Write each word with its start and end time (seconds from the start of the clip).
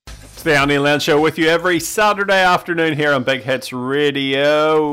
It's 0.07 0.45
the 0.45 0.57
Andy 0.57 0.77
and 0.77 0.85
Len 0.85 1.01
Show 1.01 1.21
with 1.21 1.37
you 1.37 1.49
every 1.49 1.81
Saturday 1.81 2.41
afternoon 2.41 2.97
here 2.97 3.13
on 3.13 3.25
Big 3.25 3.43
Hits 3.43 3.73
Radio. 3.73 4.93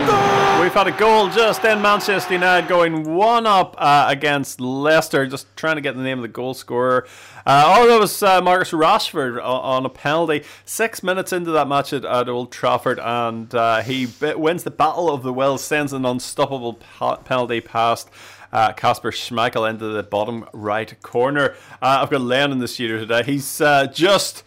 We've 0.59 0.73
had 0.73 0.87
a 0.87 0.91
goal 0.91 1.29
just 1.29 1.63
in 1.63 1.81
Manchester 1.81 2.33
United 2.33 2.67
going 2.67 3.15
one 3.15 3.47
up 3.47 3.75
uh, 3.77 4.07
against 4.09 4.59
Leicester. 4.59 5.25
Just 5.25 5.47
trying 5.55 5.77
to 5.77 5.81
get 5.81 5.95
the 5.95 6.03
name 6.03 6.19
of 6.19 6.23
the 6.23 6.27
goal 6.27 6.53
scorer. 6.53 7.07
Uh, 7.49 7.63
oh, 7.65 7.87
that 7.87 7.99
was 7.99 8.21
uh, 8.21 8.39
Marcus 8.43 8.69
Rashford 8.69 9.43
on, 9.43 9.83
a 9.83 9.89
penalty. 9.89 10.43
Six 10.65 11.01
minutes 11.01 11.33
into 11.33 11.49
that 11.49 11.67
match 11.67 11.93
at, 11.93 12.05
at 12.05 12.29
Old 12.29 12.51
Trafford, 12.51 12.99
and 12.99 13.55
uh, 13.55 13.81
he 13.81 14.07
wins 14.21 14.63
the 14.63 14.69
Battle 14.69 15.09
of 15.09 15.23
the 15.23 15.33
Wills, 15.33 15.63
sends 15.63 15.91
an 15.91 16.05
unstoppable 16.05 16.75
pa- 16.75 17.15
penalty 17.15 17.59
past. 17.59 18.11
Kasper 18.51 19.07
uh, 19.07 19.11
Schmeichel 19.11 19.67
into 19.67 19.87
the 19.87 20.03
bottom 20.03 20.47
right 20.53 21.01
corner. 21.01 21.55
Uh, 21.81 22.01
I've 22.03 22.11
got 22.11 22.21
Len 22.21 22.51
in 22.51 22.59
the 22.59 22.67
studio 22.67 22.99
today. 22.99 23.23
He's 23.23 23.59
uh, 23.59 23.87
just 23.87 24.43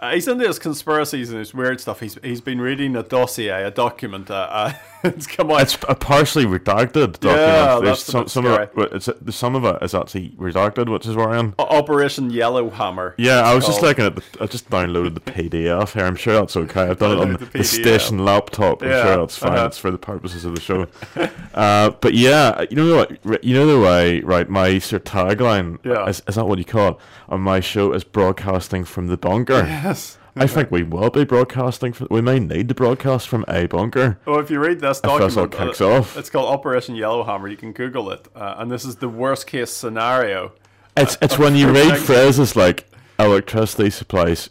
uh, 0.00 0.14
he's 0.14 0.26
into 0.26 0.46
his 0.46 0.58
conspiracies 0.58 1.28
and 1.28 1.38
his 1.38 1.52
weird 1.52 1.78
stuff. 1.78 2.00
He's 2.00 2.16
he's 2.22 2.40
been 2.40 2.58
reading 2.60 2.96
a 2.96 3.02
dossier, 3.02 3.64
a 3.64 3.70
document. 3.70 4.30
Uh, 4.30 4.48
uh, 4.50 4.72
it's 5.04 5.26
come 5.26 5.50
on. 5.50 5.60
It's 5.60 5.76
a 5.88 5.94
partially 5.94 6.46
redacted 6.46 7.20
document. 7.20 7.38
Yeah, 7.38 7.80
There's 7.80 8.04
that's 8.04 8.04
some, 8.04 8.28
some 8.28 8.46
of 8.46 8.58
it, 8.58 8.72
it's, 8.76 9.36
some 9.36 9.54
of 9.54 9.64
it 9.64 9.82
is 9.82 9.94
actually 9.94 10.30
redacted, 10.30 10.90
which 10.90 11.06
is 11.06 11.16
worrying. 11.16 11.54
Operation 11.58 12.30
Yellowhammer. 12.30 13.14
Yeah, 13.18 13.42
I 13.42 13.54
was 13.54 13.66
just 13.66 13.82
looking 13.82 14.06
at 14.06 14.16
the. 14.16 14.22
I 14.40 14.46
just 14.46 14.70
downloaded 14.70 15.14
the 15.14 15.20
PDF 15.20 15.92
here. 15.92 16.04
I'm 16.04 16.16
sure 16.16 16.32
that's 16.34 16.56
okay. 16.56 16.84
I've 16.84 16.98
done 16.98 17.18
it 17.18 17.20
on 17.20 17.32
the, 17.34 17.44
the, 17.44 17.64
station 17.64 18.24
laptop. 18.24 18.82
I'm 18.82 18.88
yeah. 18.88 19.02
sure 19.02 19.16
that's 19.18 19.36
fine. 19.36 19.52
Uh-huh. 19.52 19.66
It's 19.66 19.78
for 19.78 19.90
the 19.90 19.98
purposes 19.98 20.46
of 20.46 20.54
the 20.54 20.62
show. 20.62 20.86
uh, 21.54 21.90
but 21.90 22.14
yeah, 22.14 22.64
you 22.70 22.76
know 22.76 22.96
what? 22.96 23.44
You 23.44 23.54
know 23.54 23.66
the 23.66 23.80
way, 23.80 24.20
right? 24.20 24.48
My 24.48 24.78
sort 24.78 25.06
of 25.06 25.12
tagline. 25.12 25.78
Yeah. 25.84 26.08
Is, 26.08 26.22
is 26.26 26.36
that 26.36 26.46
what 26.46 26.58
you 26.58 26.64
call 26.64 26.92
it? 26.92 26.96
On 27.28 27.40
my 27.40 27.60
show 27.60 27.92
is 27.92 28.02
broadcasting 28.02 28.84
from 28.84 29.06
the 29.06 29.16
bunker. 29.16 29.62
Yes. 29.90 30.18
I 30.36 30.46
think 30.46 30.70
we 30.70 30.82
will 30.84 31.10
be 31.10 31.24
broadcasting. 31.24 31.92
From, 31.92 32.06
we 32.10 32.20
may 32.20 32.38
need 32.38 32.68
to 32.68 32.74
broadcast 32.74 33.28
from 33.28 33.44
a 33.48 33.66
bunker. 33.66 34.18
Well, 34.24 34.38
if 34.38 34.48
you 34.50 34.60
read 34.60 34.78
this 34.80 35.00
document, 35.00 35.36
what 35.36 35.50
kicks 35.50 35.80
uh, 35.80 35.90
off. 35.90 36.16
it's 36.16 36.30
called 36.30 36.52
Operation 36.52 36.94
Yellowhammer. 36.94 37.48
You 37.48 37.56
can 37.56 37.72
Google 37.72 38.10
it, 38.12 38.28
uh, 38.36 38.54
and 38.58 38.70
this 38.70 38.84
is 38.84 38.96
the 38.96 39.08
worst 39.08 39.46
case 39.48 39.70
scenario. 39.72 40.52
It's 40.96 41.18
it's 41.20 41.36
when 41.38 41.56
you 41.56 41.70
read 41.72 41.98
phrases 41.98 42.54
like 42.54 42.88
electricity 43.18 43.90
supplies 43.90 44.50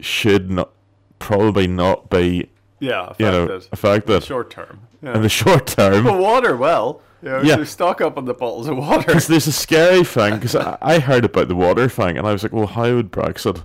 should 0.00 0.50
not 0.50 0.70
probably 1.18 1.66
not 1.66 2.08
be 2.08 2.48
Yeah, 2.80 3.12
you 3.18 3.26
know 3.26 3.44
affected. 3.44 3.68
affected 3.72 4.24
short 4.24 4.50
term. 4.50 4.80
Yeah. 5.02 5.14
in 5.14 5.22
the 5.22 5.28
short 5.28 5.66
term. 5.66 6.04
But 6.04 6.18
water, 6.18 6.56
well, 6.56 7.02
you 7.22 7.28
know, 7.28 7.42
Yeah. 7.42 7.56
so 7.56 7.64
stock 7.64 8.00
up 8.00 8.16
on 8.16 8.24
the 8.24 8.34
bottles 8.34 8.66
of 8.66 8.78
water. 8.78 9.04
Because 9.06 9.26
there's 9.26 9.46
a 9.46 9.52
scary 9.52 10.04
thing. 10.04 10.34
Because 10.36 10.56
I, 10.56 10.78
I 10.80 10.98
heard 11.00 11.24
about 11.26 11.48
the 11.48 11.54
water 11.54 11.88
thing, 11.88 12.16
and 12.16 12.26
I 12.26 12.32
was 12.32 12.42
like, 12.42 12.52
well, 12.52 12.66
how 12.66 12.94
would 12.94 13.12
Brexit 13.12 13.62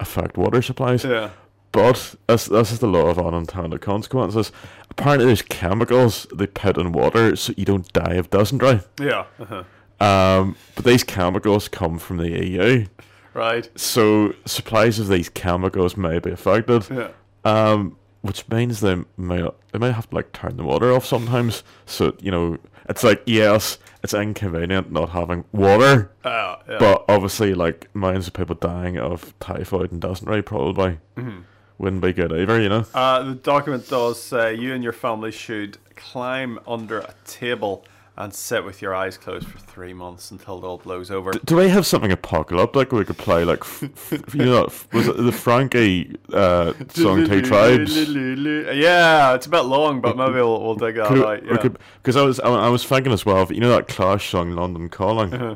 affect 0.00 0.36
water 0.36 0.62
supplies? 0.62 1.04
yeah, 1.04 1.30
But 1.72 2.14
as 2.28 2.46
this 2.46 2.72
is 2.72 2.78
the 2.80 2.86
law 2.88 3.06
of 3.06 3.18
unintended 3.18 3.80
consequences. 3.80 4.50
Apparently, 4.90 5.26
there's 5.26 5.42
chemicals 5.42 6.26
they 6.34 6.46
put 6.46 6.76
in 6.76 6.92
water 6.92 7.36
so 7.36 7.52
you 7.56 7.64
don't 7.64 7.92
die 7.92 8.14
of 8.14 8.28
dysentery. 8.30 8.80
yeah, 9.00 9.24
uh-huh. 9.38 9.62
Um, 10.00 10.56
but 10.74 10.84
these 10.86 11.04
chemicals 11.04 11.68
come 11.68 11.98
from 11.98 12.16
the 12.16 12.30
EU, 12.46 12.86
right. 13.34 13.68
so 13.78 14.34
supplies 14.46 14.98
of 14.98 15.08
these 15.08 15.28
chemicals 15.28 15.96
may 15.96 16.18
be 16.18 16.30
affected. 16.30 16.86
Yeah, 16.90 17.08
Um, 17.44 17.96
which 18.22 18.48
means 18.48 18.80
they 18.80 18.96
may 19.18 19.46
they 19.72 19.78
might 19.78 19.92
have 19.92 20.08
to 20.10 20.14
like 20.16 20.32
turn 20.32 20.56
the 20.56 20.64
water 20.64 20.90
off 20.92 21.04
sometimes. 21.04 21.62
So 21.86 22.14
you 22.20 22.30
know, 22.30 22.56
it's 22.88 23.04
like 23.04 23.22
yes, 23.26 23.78
it's 24.02 24.14
inconvenient 24.14 24.90
not 24.92 25.10
having 25.10 25.44
water, 25.52 26.10
uh, 26.24 26.56
yeah. 26.68 26.76
but 26.78 27.04
obviously 27.08 27.54
like 27.54 27.94
millions 27.94 28.26
of 28.26 28.32
people 28.34 28.54
dying 28.54 28.98
of 28.98 29.38
typhoid 29.40 29.92
and 29.92 30.00
dysentery 30.00 30.42
probably 30.42 30.98
Mm-hmm. 31.16 31.40
wouldn't 31.78 32.02
be 32.02 32.12
good 32.12 32.32
either. 32.32 32.60
You 32.60 32.68
know. 32.68 32.84
Uh, 32.94 33.22
the 33.22 33.34
document 33.34 33.88
does 33.88 34.22
say 34.22 34.54
you 34.54 34.72
and 34.74 34.82
your 34.82 34.92
family 34.92 35.30
should 35.32 35.78
climb 35.96 36.58
under 36.66 37.00
a 37.00 37.14
table 37.26 37.84
and 38.20 38.34
sit 38.34 38.64
with 38.64 38.82
your 38.82 38.94
eyes 38.94 39.16
closed 39.16 39.48
for 39.48 39.58
three 39.58 39.94
months 39.94 40.30
until 40.30 40.58
it 40.58 40.64
all 40.64 40.76
blows 40.78 41.10
over. 41.10 41.32
Do 41.32 41.56
we 41.56 41.68
have 41.70 41.86
something 41.86 42.12
apocalyptic 42.12 42.92
we 42.92 43.04
could 43.04 43.16
play 43.16 43.44
like 43.44 43.60
f- 43.60 43.82
f- 44.12 44.34
you 44.34 44.44
know 44.44 44.68
was 44.92 45.08
it 45.08 45.16
the 45.16 45.32
Frankie 45.32 46.16
uh, 46.32 46.74
song 46.88 47.24
Two 47.26 47.40
Tribes? 47.50 47.96
Yeah, 47.96 49.34
it's 49.34 49.46
a 49.46 49.50
bit 49.50 49.62
long, 49.62 50.00
but 50.00 50.16
maybe 50.16 50.34
we'll, 50.34 50.60
we'll 50.62 50.74
dig 50.74 50.96
that 50.96 51.06
Could 51.08 51.24
out. 51.24 51.42
we- 51.42 51.48
Yeah. 51.48 51.68
Because 52.02 52.16
I 52.16 52.22
was 52.22 52.38
I, 52.40 52.48
I 52.50 52.68
was 52.68 52.84
thinking 52.84 53.12
as 53.12 53.24
well, 53.24 53.38
of, 53.42 53.50
you 53.52 53.60
know 53.60 53.70
that 53.70 53.88
Clash 53.88 54.30
song 54.30 54.52
"London 54.52 54.88
Calling." 54.88 55.32
Uh-huh. 55.34 55.54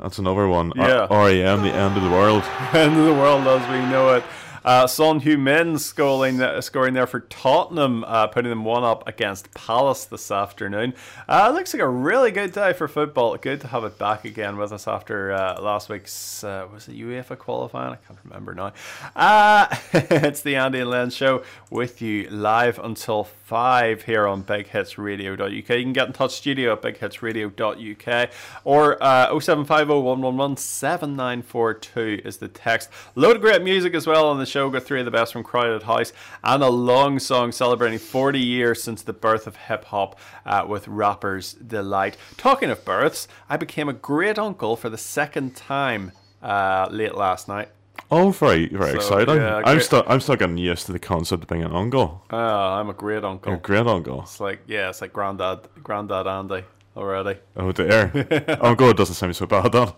That's 0.00 0.18
another 0.18 0.46
one. 0.46 0.72
Yeah. 0.76 1.06
R- 1.10 1.26
REM, 1.28 1.62
the 1.62 1.72
end 1.72 1.96
of 1.96 2.02
the 2.02 2.10
world. 2.10 2.42
End 2.74 2.98
of 2.98 3.04
the 3.06 3.14
world 3.14 3.46
as 3.46 3.66
we 3.70 3.78
know 3.90 4.14
it. 4.14 4.22
Uh, 4.66 4.84
Son 4.84 5.20
Heung-min 5.20 5.78
scoring, 5.78 6.42
scoring 6.60 6.94
there 6.94 7.06
for 7.06 7.20
Tottenham, 7.20 8.02
uh, 8.02 8.26
putting 8.26 8.50
them 8.50 8.64
one 8.64 8.82
up 8.82 9.06
against 9.06 9.54
Palace 9.54 10.06
this 10.06 10.32
afternoon. 10.32 10.92
Uh, 11.28 11.52
looks 11.54 11.72
like 11.72 11.80
a 11.80 11.88
really 11.88 12.32
good 12.32 12.50
day 12.50 12.72
for 12.72 12.88
football. 12.88 13.36
Good 13.36 13.60
to 13.60 13.68
have 13.68 13.84
it 13.84 13.96
back 13.96 14.24
again 14.24 14.56
with 14.56 14.72
us 14.72 14.88
after 14.88 15.30
uh, 15.30 15.60
last 15.60 15.88
week's 15.88 16.42
uh, 16.42 16.66
was 16.74 16.88
it 16.88 16.96
UEFA 16.96 17.38
qualifying? 17.38 17.92
I 17.92 17.96
can't 18.08 18.18
remember 18.24 18.56
now. 18.56 18.72
Uh, 19.14 19.68
it's 19.92 20.40
the 20.40 20.56
Andy 20.56 20.80
and 20.80 20.90
Len 20.90 21.10
show 21.10 21.44
with 21.70 22.02
you 22.02 22.28
live 22.28 22.80
until 22.80 23.22
five 23.22 24.02
here 24.02 24.26
on 24.26 24.42
BigHitsRadio.uk. 24.42 25.52
You 25.52 25.62
can 25.62 25.92
get 25.92 26.08
in 26.08 26.12
touch 26.12 26.32
studio 26.32 26.72
at 26.72 26.82
BigHitsRadio.uk 26.82 28.30
or 28.64 29.00
uh, 29.00 29.30
07501117942 29.30 32.26
is 32.26 32.38
the 32.38 32.48
text. 32.48 32.90
Load 33.14 33.36
of 33.36 33.42
great 33.42 33.62
music 33.62 33.94
as 33.94 34.08
well 34.08 34.28
on 34.28 34.38
the 34.38 34.46
show. 34.46 34.55
Got 34.56 34.82
three 34.84 35.00
of 35.00 35.04
the 35.04 35.10
best 35.10 35.34
from 35.34 35.44
Crowded 35.44 35.82
House 35.82 36.12
and 36.42 36.62
a 36.62 36.68
long 36.70 37.18
song 37.18 37.52
celebrating 37.52 37.98
40 37.98 38.38
years 38.40 38.82
since 38.82 39.02
the 39.02 39.12
birth 39.12 39.46
of 39.46 39.54
hip 39.56 39.84
hop 39.84 40.18
uh, 40.46 40.64
with 40.66 40.88
Rapper's 40.88 41.52
Delight. 41.52 42.16
Talking 42.38 42.70
of 42.70 42.82
births, 42.84 43.28
I 43.50 43.58
became 43.58 43.88
a 43.88 43.92
great 43.92 44.38
uncle 44.38 44.74
for 44.74 44.88
the 44.88 44.96
second 44.98 45.54
time 45.54 46.12
uh, 46.42 46.88
late 46.90 47.14
last 47.14 47.48
night. 47.48 47.68
Oh, 48.10 48.30
very 48.30 48.68
very 48.68 48.92
So, 48.92 48.96
exciting! 48.96 49.36
yeah, 49.36 49.62
I'm 49.64 49.80
still 49.80 50.04
I'm 50.08 50.20
still 50.20 50.36
getting 50.36 50.56
used 50.58 50.86
to 50.86 50.92
the 50.92 50.98
concept 50.98 51.42
of 51.42 51.48
being 51.50 51.62
an 51.62 51.72
uncle. 51.72 52.24
Uh, 52.32 52.36
I'm 52.36 52.88
a 52.88 52.94
great 52.94 53.24
uncle. 53.24 53.50
You're 53.50 53.58
a 53.58 53.62
great 53.62 53.86
uncle. 53.86 54.22
It's 54.22 54.40
like 54.40 54.60
yeah, 54.66 54.88
it's 54.88 55.00
like 55.02 55.12
granddad, 55.12 55.68
granddad 55.84 56.26
Andy 56.26 56.64
already. 56.96 57.38
Oh 57.56 57.72
dear, 57.72 58.10
uncle 58.62 58.92
doesn't 58.94 59.16
sound 59.16 59.36
so 59.36 59.46
bad 59.46 59.72
then. 59.72 59.92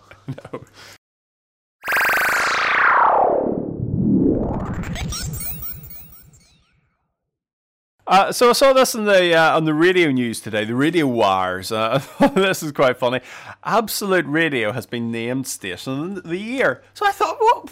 Uh, 8.09 8.31
so 8.31 8.49
I 8.49 8.53
saw 8.53 8.73
this 8.73 8.95
on 8.95 9.05
the 9.05 9.35
uh, 9.35 9.55
on 9.55 9.65
the 9.65 9.73
radio 9.75 10.09
news 10.09 10.39
today, 10.41 10.65
the 10.65 10.73
Radio 10.73 11.05
Wires. 11.05 11.71
Uh, 11.71 12.01
this 12.33 12.63
is 12.63 12.71
quite 12.71 12.97
funny. 12.97 13.21
Absolute 13.63 14.25
Radio 14.25 14.71
has 14.71 14.87
been 14.87 15.11
named 15.11 15.45
Station 15.45 16.17
of 16.17 16.23
the 16.23 16.37
Year. 16.39 16.81
So 16.95 17.05
I 17.05 17.11
thought, 17.11 17.37
well, 17.39 17.69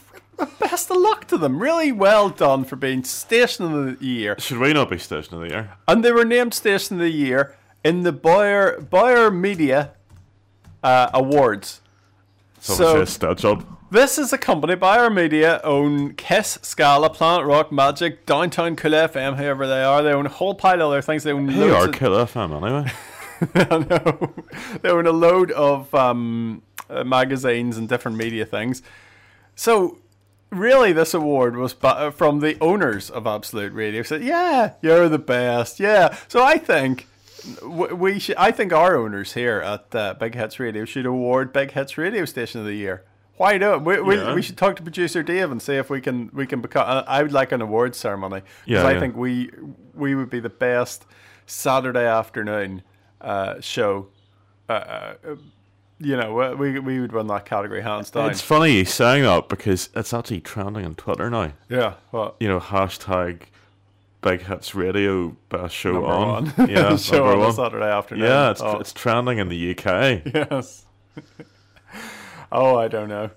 best 0.59 0.91
of 0.91 0.97
luck 0.97 1.25
to 1.29 1.39
them. 1.39 1.59
Really 1.59 1.91
well 1.91 2.29
done 2.29 2.65
for 2.65 2.75
being 2.75 3.03
Station 3.03 3.65
of 3.65 3.99
the 3.99 4.05
Year. 4.05 4.35
Should 4.37 4.59
we 4.59 4.73
not 4.73 4.91
be 4.91 4.99
station 4.99 5.33
of 5.33 5.41
the 5.41 5.49
year? 5.49 5.71
And 5.87 6.05
they 6.05 6.11
were 6.11 6.23
named 6.25 6.53
Station 6.53 6.97
of 6.97 7.01
the 7.01 7.09
Year 7.09 7.55
in 7.83 8.03
the 8.03 8.11
Boyer 8.11 8.79
Boyer 8.79 9.31
Media 9.31 9.93
uh, 10.83 11.09
Awards. 11.15 11.81
So, 12.59 12.75
So- 12.75 12.83
so 12.93 13.01
a 13.01 13.07
stud 13.07 13.37
job. 13.39 13.76
This 13.89 14.17
is 14.17 14.33
a 14.33 14.37
company, 14.37 14.75
our 14.81 15.09
Media, 15.09 15.61
own 15.63 16.13
Kiss, 16.15 16.59
Scala, 16.61 17.09
Planet 17.09 17.45
Rock, 17.45 17.71
Magic, 17.71 18.25
Downtown 18.25 18.75
Cool 18.75 18.91
FM, 18.91 19.38
whoever 19.38 19.65
they 19.65 19.81
are. 19.81 20.03
They 20.03 20.12
own 20.12 20.25
a 20.25 20.29
whole 20.29 20.56
pile 20.56 20.81
of 20.81 20.88
other 20.89 21.01
things. 21.01 21.23
They 21.23 21.31
own 21.31 21.45
they 21.47 21.69
are 21.69 21.85
of- 21.88 21.94
Kill 21.94 22.12
FM 22.12 22.51
anyway? 22.62 22.91
I 23.56 23.77
know. 23.77 24.33
They 24.81 24.89
own 24.89 25.07
a 25.07 25.12
load 25.12 25.51
of 25.51 25.94
um, 25.95 26.63
uh, 26.89 27.06
magazines 27.06 27.77
and 27.77 27.88
different 27.88 28.17
media 28.17 28.45
things. 28.45 28.81
So, 29.56 30.00
really, 30.50 30.91
this 30.91 31.13
award 31.13 31.56
was 31.56 31.73
ba- 31.73 32.12
from 32.12 32.39
the 32.41 32.57
owners 32.59 33.09
of 33.09 33.25
Absolute 33.25 33.71
Radio. 33.73 34.01
Said, 34.03 34.23
"Yeah, 34.23 34.73
you're 34.81 35.07
the 35.07 35.19
best." 35.19 35.79
Yeah. 35.79 36.17
So 36.27 36.44
I 36.44 36.57
think 36.57 37.07
we 37.63 38.17
should. 38.19 38.35
I 38.38 38.50
think 38.51 38.73
our 38.73 38.95
owners 38.97 39.33
here 39.33 39.59
at 39.62 39.94
uh, 39.95 40.15
Big 40.15 40.33
Hits 40.35 40.59
Radio 40.59 40.83
should 40.83 41.06
award 41.06 41.53
Big 41.53 41.71
Hits 41.71 41.97
Radio 41.97 42.25
Station 42.25 42.59
of 42.59 42.65
the 42.65 42.73
Year. 42.75 43.03
Why 43.38 43.57
not? 43.57 43.84
We, 43.86 44.01
we, 44.01 44.16
Yeah. 44.18 44.34
we 44.34 44.42
should 44.42 44.57
talk 44.57 44.75
to 44.78 44.84
producer 44.84 45.24
Dave 45.24 45.51
and 45.51 45.62
see 45.62 45.75
if 45.75 45.89
we 45.89 46.01
can 46.01 46.30
we 46.34 46.45
can 46.45 46.60
become. 46.62 46.86
Uh, 46.88 47.04
I 47.07 47.22
would 47.24 47.31
like 47.31 47.51
an 47.51 47.62
awards 47.62 47.98
ceremony 47.98 48.42
because 48.66 48.84
Yeah, 48.84 48.84
I 48.84 48.94
yeah. 48.94 49.00
think 49.00 49.16
we 49.16 49.50
we 49.94 50.16
would 50.16 50.30
be 50.30 50.39
the 50.39 50.50
best 50.50 51.06
Saturday 51.45 52.06
afternoon 52.06 52.81
uh, 53.22 53.60
show 53.62 54.07
uh, 54.69 54.74
uh, 54.74 55.13
you 56.00 56.16
know, 56.16 56.56
we 56.57 56.78
we 56.80 57.00
would 57.00 57.13
run 57.13 57.25
that 57.28 57.45
category 57.45 57.81
hands 57.81 58.12
down. 58.12 58.30
It's 58.30 58.42
funny 58.42 58.74
you 58.74 58.86
saying 58.86 59.24
that 59.24 59.50
because 59.50 59.89
it's 59.95 60.13
actually 60.13 60.42
trending 60.42 60.86
on 60.86 60.94
Twitter 60.95 61.30
now. 61.30 61.54
yeah, 61.69 61.94
well, 62.12 62.36
You 62.39 62.48
know, 62.50 62.60
hashtag 62.60 63.44
Big 64.22 64.42
Hits 64.44 64.75
Radio 64.75 65.36
best 65.50 65.74
show 65.74 65.94
number 65.94 66.07
on. 66.10 66.45
one. 66.56 66.69
Yeah, 66.69 66.95
show 66.98 67.18
number 67.18 67.31
on 67.34 67.39
one. 67.39 67.54
Saturday 67.54 67.89
afternoon. 67.92 68.25
Yeah, 68.25 68.51
it's, 68.51 68.62
oh, 68.62 68.78
it's 68.80 68.94
trending 68.94 69.39
in 69.39 69.50
the 69.50 69.72
UK. 69.72 70.22
yes. 70.51 70.86
oh, 72.51 72.77
I 72.77 72.88
don't 72.88 73.09
know. 73.09 73.29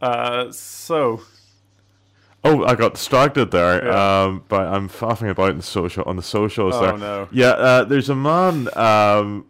Uh, 0.00 0.50
so 0.52 1.22
Oh, 2.44 2.64
I 2.64 2.74
got 2.74 2.94
distracted 2.94 3.52
there. 3.52 3.84
Yeah. 3.86 4.22
Um, 4.24 4.44
but 4.48 4.66
I'm 4.66 4.88
faffing 4.88 5.30
about 5.30 5.50
in 5.50 5.60
social 5.62 6.02
on 6.06 6.16
the 6.16 6.22
socials 6.22 6.74
Oh, 6.74 6.80
there. 6.80 6.98
no. 6.98 7.28
Yeah, 7.30 7.50
uh, 7.50 7.84
there's 7.84 8.08
a 8.10 8.16
man. 8.16 8.68
Um, 8.76 9.46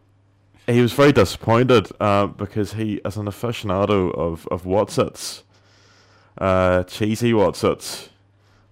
he 0.67 0.81
was 0.82 0.93
very 0.93 1.11
disappointed 1.12 1.88
uh, 2.00 2.26
because 2.26 2.75
he, 2.75 3.00
as 3.05 3.17
an 3.17 3.26
aficionado 3.26 4.14
of 4.14 4.47
of 4.50 4.64
Wotsits, 4.64 5.43
uh, 6.38 6.82
cheesy 6.85 7.32
Wotsits, 7.32 8.08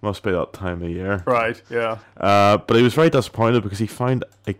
must 0.03 0.21
be 0.23 0.31
that 0.31 0.53
time 0.53 0.83
of 0.83 0.89
year. 0.89 1.23
right, 1.25 1.59
yeah. 1.69 1.97
Uh, 2.15 2.57
but 2.57 2.77
he 2.77 2.83
was 2.83 2.93
very 2.93 3.09
disappointed 3.09 3.63
because 3.63 3.79
he 3.79 3.87
found 3.87 4.23
a 4.47 4.53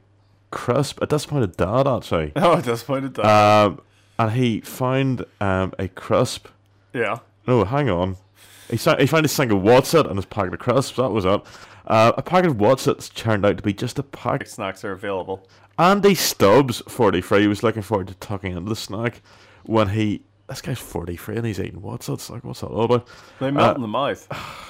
crisp, 0.49 0.99
a 1.03 1.05
disappointed 1.07 1.55
dad 1.55 1.87
actually. 1.87 2.31
Oh, 2.35 2.53
I 2.53 2.61
disappointed 2.61 3.13
that. 3.15 3.25
Um, 3.25 3.79
and 4.21 4.31
he 4.31 4.61
found 4.61 5.25
um, 5.39 5.73
a 5.79 5.87
crisp. 5.87 6.47
yeah. 6.93 7.19
No, 7.47 7.63
hang 7.65 7.89
on. 7.89 8.17
He, 8.69 8.77
sa- 8.77 8.97
he 8.97 9.07
found 9.07 9.25
a 9.25 9.29
single 9.29 9.59
Wotsit 9.59 10.05
and 10.07 10.15
his 10.15 10.25
packet 10.25 10.53
of 10.53 10.59
crisps. 10.59 10.95
That 10.97 11.09
was 11.09 11.25
it. 11.25 11.41
Uh, 11.87 12.11
a 12.15 12.21
packet 12.21 12.51
of 12.51 12.57
Wotsits 12.57 13.11
turned 13.13 13.45
out 13.45 13.57
to 13.57 13.63
be 13.63 13.73
just 13.73 13.97
a 13.99 14.03
pack. 14.03 14.45
Snacks 14.47 14.85
are 14.85 14.91
available. 14.91 15.47
Andy 15.79 16.13
Stubbs, 16.13 16.81
43, 16.87 17.47
was 17.47 17.63
looking 17.63 17.81
forward 17.81 18.07
to 18.09 18.13
tucking 18.15 18.55
into 18.55 18.69
the 18.69 18.75
snack 18.75 19.21
when 19.63 19.89
he. 19.89 20.21
This 20.47 20.61
guy's 20.61 20.79
43 20.79 21.37
and 21.37 21.45
he's 21.45 21.59
eating 21.59 21.81
Wotsits. 21.81 22.29
Like, 22.29 22.43
what's 22.43 22.59
that 22.61 22.67
all 22.67 22.83
about? 22.83 23.07
They 23.39 23.49
melt 23.51 23.71
Uh, 23.71 23.75
in 23.75 23.81
the 23.81 23.87
mouth. 23.87 24.27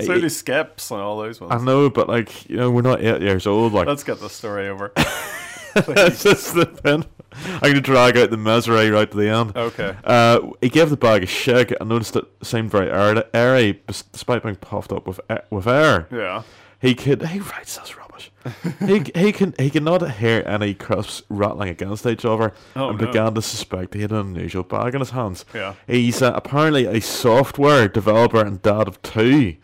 So 0.00 0.20
do 0.20 0.28
skips 0.28 0.90
and 0.92 1.00
all 1.00 1.18
those 1.18 1.40
ones. 1.40 1.52
I 1.52 1.58
know, 1.64 1.90
but 1.90 2.08
like, 2.08 2.48
you 2.48 2.56
know, 2.56 2.70
we're 2.70 2.80
not 2.82 3.02
eight 3.02 3.20
years 3.22 3.46
old. 3.46 3.72
Like, 3.72 3.88
Let's 3.88 4.04
get 4.04 4.20
the 4.20 4.30
story 4.30 4.68
over. 4.68 4.92
that's 5.74 6.22
just 6.22 6.54
the 6.54 6.64
thing. 6.64 7.04
I'm 7.46 7.60
going 7.60 7.74
to 7.74 7.80
drag 7.80 8.16
out 8.16 8.30
the 8.30 8.36
misery 8.36 8.90
right 8.90 9.10
to 9.10 9.16
the 9.16 9.28
end. 9.28 9.56
Okay. 9.56 9.96
Uh, 10.04 10.40
he 10.60 10.68
gave 10.68 10.90
the 10.90 10.96
bag 10.96 11.22
a 11.22 11.26
shake 11.26 11.72
and 11.80 11.88
noticed 11.88 12.16
it 12.16 12.24
seemed 12.42 12.70
very 12.70 12.90
air- 12.90 13.24
airy, 13.34 13.82
despite 13.86 14.42
being 14.42 14.56
puffed 14.56 14.92
up 14.92 15.06
with 15.06 15.20
air, 15.30 15.42
with 15.50 15.66
air. 15.66 16.08
Yeah. 16.10 16.42
He 16.80 16.94
could. 16.94 17.22
He 17.26 17.40
writes 17.40 17.76
this 17.76 17.94
rubbish. 17.96 18.32
he 18.78 19.04
he 19.20 19.32
can 19.32 19.54
he 19.58 19.68
could 19.68 19.82
not 19.82 20.12
hear 20.12 20.42
any 20.46 20.72
crisps 20.72 21.22
rattling 21.28 21.68
against 21.68 22.06
each 22.06 22.24
other, 22.24 22.54
Oh, 22.74 22.88
and 22.88 22.98
no. 22.98 23.06
began 23.06 23.34
to 23.34 23.42
suspect 23.42 23.92
he 23.92 24.00
had 24.00 24.12
an 24.12 24.18
unusual 24.34 24.62
bag 24.62 24.94
in 24.94 25.00
his 25.00 25.10
hands. 25.10 25.44
Yeah. 25.54 25.74
He's 25.86 26.22
uh, 26.22 26.32
apparently 26.34 26.86
a 26.86 27.00
software 27.00 27.86
developer 27.86 28.40
and 28.44 28.62
dad 28.62 28.88
of 28.88 29.00
two. 29.02 29.56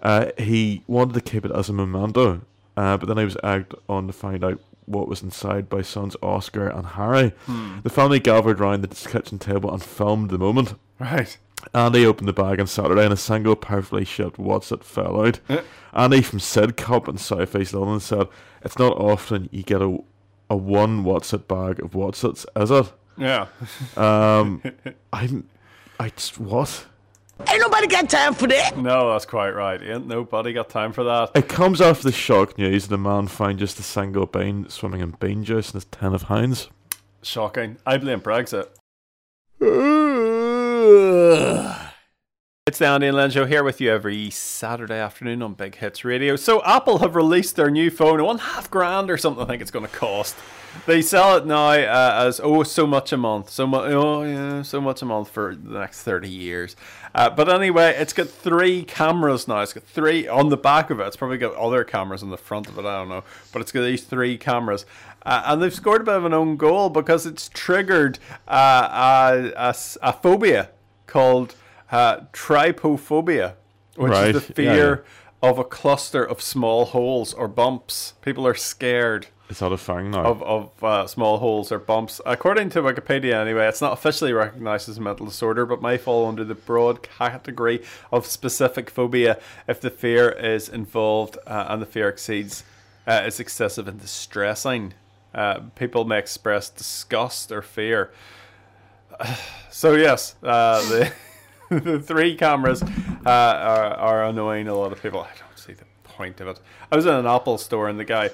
Uh, 0.00 0.26
he 0.38 0.82
wanted 0.86 1.14
to 1.14 1.20
keep 1.20 1.44
it 1.44 1.50
as 1.50 1.68
a 1.68 1.72
memento, 1.72 2.42
uh, 2.76 2.96
but 2.96 3.06
then 3.08 3.18
he 3.18 3.24
was 3.24 3.36
egged 3.42 3.74
on 3.88 4.06
to 4.06 4.12
find 4.12 4.44
out 4.44 4.60
what 4.92 5.08
was 5.08 5.22
inside 5.22 5.68
by 5.68 5.82
sons 5.82 6.16
Oscar 6.22 6.68
and 6.68 6.86
Harry. 6.86 7.32
Hmm. 7.46 7.80
The 7.82 7.90
family 7.90 8.20
gathered 8.20 8.60
round 8.60 8.84
the 8.84 9.08
kitchen 9.08 9.38
table 9.38 9.72
and 9.72 9.82
filmed 9.82 10.30
the 10.30 10.38
moment. 10.38 10.74
Right. 10.98 11.36
Andy 11.74 12.04
opened 12.04 12.28
the 12.28 12.32
bag 12.32 12.60
on 12.60 12.66
Saturday 12.66 13.04
and 13.04 13.12
a 13.12 13.16
single 13.16 13.56
perfectly 13.56 14.04
shipped 14.04 14.36
Wotsit 14.36 14.82
fell 14.82 15.24
out. 15.26 15.40
Eh. 15.48 15.62
Andy 15.92 16.22
from 16.22 16.38
Sidcup 16.38 17.08
in 17.08 17.18
South 17.18 17.54
East 17.54 17.74
London 17.74 18.00
said, 18.00 18.28
It's 18.62 18.78
not 18.78 18.96
often 18.96 19.48
you 19.52 19.62
get 19.62 19.80
a, 19.80 19.98
a 20.50 20.56
one 20.56 21.04
Wotsit 21.04 21.46
bag 21.46 21.80
of 21.80 21.92
Wotsits, 21.92 22.44
is 22.56 22.70
it? 22.70 22.92
Yeah. 23.16 23.46
Um, 23.96 24.62
I'm, 25.12 25.48
I 26.00 26.10
just, 26.10 26.38
what? 26.38 26.86
Ain't 27.48 27.60
nobody 27.60 27.86
got 27.86 28.08
time 28.08 28.34
for 28.34 28.46
that. 28.46 28.76
No, 28.76 29.12
that's 29.12 29.26
quite 29.26 29.50
right. 29.50 29.82
Ain't 29.82 30.06
nobody 30.06 30.52
got 30.52 30.68
time 30.68 30.92
for 30.92 31.04
that. 31.04 31.30
It 31.34 31.48
comes 31.48 31.80
after 31.80 32.04
the 32.04 32.12
shock 32.12 32.56
news 32.56 32.88
that 32.88 32.94
a 32.94 32.98
man 32.98 33.26
found 33.26 33.58
just 33.58 33.78
a 33.78 33.82
single 33.82 34.26
bean 34.26 34.68
swimming 34.68 35.00
in 35.00 35.12
bean 35.12 35.44
juice 35.44 35.70
in 35.70 35.74
his 35.74 35.86
tin 35.86 36.14
of 36.14 36.24
hounds. 36.24 36.68
Shocking. 37.22 37.78
I 37.86 37.98
blame 37.98 38.20
Brexit. 38.20 38.68
It's 42.64 42.78
the 42.78 42.86
Andy 42.86 43.08
and 43.08 43.32
Show 43.32 43.44
here 43.44 43.64
with 43.64 43.80
you 43.80 43.90
every 43.90 44.30
Saturday 44.30 44.96
afternoon 44.96 45.42
on 45.42 45.54
Big 45.54 45.74
Hits 45.74 46.04
Radio. 46.04 46.36
So 46.36 46.62
Apple 46.62 46.98
have 46.98 47.16
released 47.16 47.56
their 47.56 47.72
new 47.72 47.90
phone, 47.90 48.22
one 48.22 48.38
half 48.38 48.70
grand 48.70 49.10
or 49.10 49.16
something. 49.16 49.42
I 49.42 49.48
think 49.48 49.62
it's 49.62 49.72
going 49.72 49.84
to 49.84 49.90
cost. 49.90 50.36
They 50.86 51.02
sell 51.02 51.36
it 51.36 51.44
now 51.44 51.70
uh, 51.70 52.24
as 52.24 52.38
oh 52.38 52.62
so 52.62 52.86
much 52.86 53.12
a 53.12 53.16
month, 53.16 53.50
so 53.50 53.66
much 53.66 53.90
oh 53.90 54.22
yeah, 54.22 54.62
so 54.62 54.80
much 54.80 55.02
a 55.02 55.04
month 55.04 55.30
for 55.30 55.56
the 55.56 55.76
next 55.80 56.04
thirty 56.04 56.28
years. 56.28 56.76
Uh, 57.12 57.30
but 57.30 57.48
anyway, 57.48 57.96
it's 57.98 58.12
got 58.12 58.28
three 58.28 58.84
cameras 58.84 59.48
now. 59.48 59.58
It's 59.62 59.72
got 59.72 59.82
three 59.82 60.28
on 60.28 60.48
the 60.48 60.56
back 60.56 60.90
of 60.90 61.00
it. 61.00 61.06
It's 61.08 61.16
probably 61.16 61.38
got 61.38 61.56
other 61.56 61.82
cameras 61.82 62.22
on 62.22 62.30
the 62.30 62.36
front 62.36 62.68
of 62.68 62.78
it. 62.78 62.84
I 62.84 62.98
don't 62.98 63.08
know, 63.08 63.24
but 63.52 63.60
it's 63.60 63.72
got 63.72 63.82
these 63.82 64.04
three 64.04 64.38
cameras. 64.38 64.86
Uh, 65.26 65.42
and 65.46 65.60
they've 65.60 65.74
scored 65.74 66.02
a 66.02 66.04
bit 66.04 66.14
of 66.14 66.24
an 66.24 66.32
own 66.32 66.56
goal 66.56 66.90
because 66.90 67.26
it's 67.26 67.48
triggered 67.48 68.20
uh, 68.46 69.50
a, 69.52 69.52
a 69.56 69.74
a 70.00 70.12
phobia 70.12 70.70
called 71.08 71.56
uh, 71.92 72.20
trypophobia, 72.32 73.54
which 73.96 74.10
Right, 74.10 74.34
is 74.34 74.46
the 74.48 74.62
yeah, 74.62 74.72
fear 74.74 75.04
of 75.42 75.58
a 75.58 75.64
cluster 75.64 76.24
of 76.24 76.40
small 76.42 76.86
holes 76.86 77.32
or 77.34 77.46
bumps. 77.48 78.14
People 78.22 78.46
are 78.46 78.54
scared 78.54 79.26
It's 79.50 79.60
not 79.60 79.72
a 79.72 79.76
thing 79.78 80.10
now? 80.12 80.24
of, 80.24 80.42
of 80.42 80.84
uh, 80.84 81.06
small 81.06 81.38
holes 81.38 81.70
or 81.72 81.78
bumps. 81.78 82.20
According 82.24 82.70
to 82.70 82.80
Wikipedia, 82.82 83.34
anyway, 83.34 83.66
it's 83.66 83.80
not 83.80 83.92
officially 83.92 84.32
recognized 84.32 84.88
as 84.88 84.98
a 84.98 85.00
mental 85.00 85.26
disorder, 85.26 85.66
but 85.66 85.82
may 85.82 85.98
fall 85.98 86.26
under 86.26 86.44
the 86.44 86.54
broad 86.54 87.02
category 87.02 87.82
of 88.12 88.24
specific 88.26 88.88
phobia 88.88 89.38
if 89.68 89.80
the 89.80 89.90
fear 89.90 90.30
is 90.30 90.68
involved 90.68 91.36
uh, 91.46 91.66
and 91.68 91.82
the 91.82 91.86
fear 91.86 92.08
exceeds 92.08 92.64
uh, 93.06 93.22
is 93.26 93.40
excessive 93.40 93.88
and 93.88 94.00
distressing. 94.00 94.94
Uh, 95.34 95.60
people 95.74 96.04
may 96.04 96.18
express 96.18 96.68
disgust 96.70 97.50
or 97.52 97.62
fear. 97.62 98.12
So 99.70 99.94
yes, 99.94 100.36
uh, 100.42 100.80
the 100.88 101.12
the 101.80 102.00
three 102.00 102.34
cameras 102.34 102.82
uh, 102.82 102.88
are, 103.26 103.94
are 103.94 104.24
annoying 104.24 104.68
a 104.68 104.74
lot 104.74 104.92
of 104.92 105.02
people. 105.02 105.20
I 105.20 105.30
don't 105.38 105.58
see 105.58 105.72
the 105.72 105.84
point 106.04 106.40
of 106.40 106.48
it. 106.48 106.60
I 106.90 106.96
was 106.96 107.06
in 107.06 107.14
an 107.14 107.26
Apple 107.26 107.58
store 107.58 107.88
and 107.88 107.98
the 107.98 108.04
guy, 108.04 108.30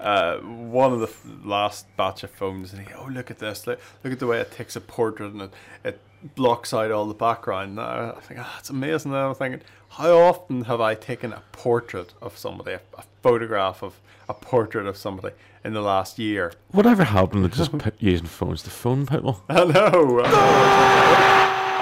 uh, 0.00 0.38
one 0.38 0.92
of 0.92 1.00
the 1.00 1.06
f- 1.06 1.26
last 1.44 1.86
batch 1.96 2.22
of 2.24 2.30
phones, 2.30 2.72
and 2.72 2.86
he, 2.86 2.94
oh 2.94 3.06
look 3.06 3.30
at 3.30 3.38
this, 3.38 3.66
look, 3.66 3.80
look 4.04 4.12
at 4.12 4.18
the 4.18 4.26
way 4.26 4.40
it 4.40 4.50
takes 4.50 4.76
a 4.76 4.80
portrait 4.80 5.32
and 5.32 5.42
it, 5.42 5.54
it 5.84 6.00
blocks 6.34 6.72
out 6.72 6.90
all 6.90 7.06
the 7.06 7.14
background. 7.14 7.78
And 7.78 7.80
I 7.80 8.12
think 8.20 8.40
oh, 8.40 8.50
that's 8.54 8.70
amazing. 8.70 9.12
And 9.12 9.20
I'm 9.20 9.34
thinking, 9.34 9.62
how 9.90 10.18
often 10.18 10.64
have 10.64 10.80
I 10.80 10.94
taken 10.94 11.32
a 11.32 11.42
portrait 11.52 12.14
of 12.22 12.38
somebody, 12.38 12.72
a, 12.72 12.80
a 12.96 13.04
photograph 13.22 13.82
of 13.82 14.00
a 14.28 14.34
portrait 14.34 14.86
of 14.86 14.96
somebody 14.96 15.34
in 15.64 15.72
the 15.74 15.82
last 15.82 16.18
year? 16.18 16.52
Whatever 16.70 17.04
happened 17.04 17.50
to 17.50 17.56
just 17.56 17.72
using 17.98 18.26
phones 18.26 18.62
to 18.62 18.70
phone 18.70 19.06
people? 19.06 19.42
I 19.48 19.64
know. 19.64 21.28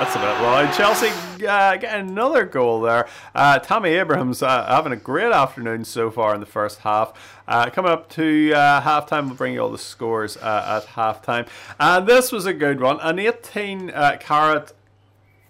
That's 0.00 0.16
a 0.16 0.18
bit 0.18 0.24
loud. 0.24 0.72
Chelsea 0.72 1.08
uh, 1.46 1.76
getting 1.76 2.08
another 2.08 2.46
goal 2.46 2.80
there. 2.80 3.06
Uh, 3.34 3.58
Tammy 3.58 3.90
Abrahams 3.90 4.42
uh, 4.42 4.64
having 4.66 4.92
a 4.92 4.96
great 4.96 5.30
afternoon 5.30 5.84
so 5.84 6.10
far 6.10 6.32
in 6.32 6.40
the 6.40 6.46
first 6.46 6.78
half. 6.78 7.12
Uh, 7.46 7.68
coming 7.68 7.92
up 7.92 8.08
to 8.12 8.50
uh, 8.54 8.80
halftime, 8.80 9.26
we'll 9.26 9.34
bring 9.34 9.52
you 9.52 9.60
all 9.60 9.70
the 9.70 9.76
scores 9.76 10.38
uh, 10.38 10.82
at 10.82 10.88
halftime. 10.94 11.46
And 11.78 12.06
this 12.06 12.32
was 12.32 12.46
a 12.46 12.54
good 12.54 12.80
one. 12.80 12.98
An 13.00 13.18
18 13.18 13.90
uh, 13.90 14.16
carat 14.18 14.72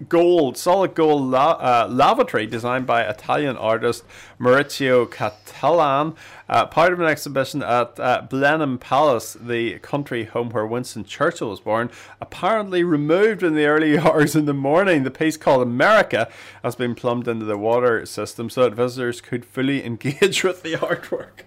gold, 0.08 0.56
solid 0.56 0.94
gold 0.94 1.22
la- 1.30 1.58
uh, 1.60 1.88
lavatory 1.90 2.46
designed 2.46 2.86
by 2.86 3.02
Italian 3.02 3.56
artist 3.56 4.04
Maurizio 4.40 5.06
Cattelan, 5.10 6.16
uh, 6.48 6.66
part 6.66 6.92
of 6.92 7.00
an 7.00 7.06
exhibition 7.06 7.62
at 7.62 8.00
uh, 8.00 8.22
Blenheim 8.28 8.78
Palace, 8.78 9.36
the 9.40 9.78
country 9.80 10.24
home 10.24 10.48
where 10.50 10.66
Winston 10.66 11.04
Churchill 11.04 11.50
was 11.50 11.60
born, 11.60 11.90
apparently 12.20 12.82
removed 12.82 13.42
in 13.42 13.54
the 13.54 13.66
early 13.66 13.98
hours 13.98 14.34
in 14.34 14.46
the 14.46 14.54
morning. 14.54 15.02
The 15.04 15.10
piece 15.10 15.36
called 15.36 15.62
America 15.62 16.30
has 16.62 16.74
been 16.76 16.94
plumbed 16.94 17.28
into 17.28 17.44
the 17.44 17.58
water 17.58 18.06
system 18.06 18.48
so 18.50 18.62
that 18.64 18.74
visitors 18.74 19.20
could 19.20 19.44
fully 19.44 19.84
engage 19.84 20.42
with 20.42 20.62
the 20.62 20.74
artwork 20.74 21.42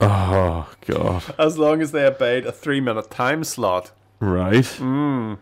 Oh, 0.00 0.70
God. 0.86 1.22
as 1.38 1.56
long 1.56 1.80
as 1.80 1.92
they 1.92 2.04
obeyed 2.04 2.44
a 2.44 2.52
three 2.52 2.80
minute 2.80 3.10
time 3.10 3.44
slot. 3.44 3.92
Right. 4.20 4.64
Mm. 4.64 5.38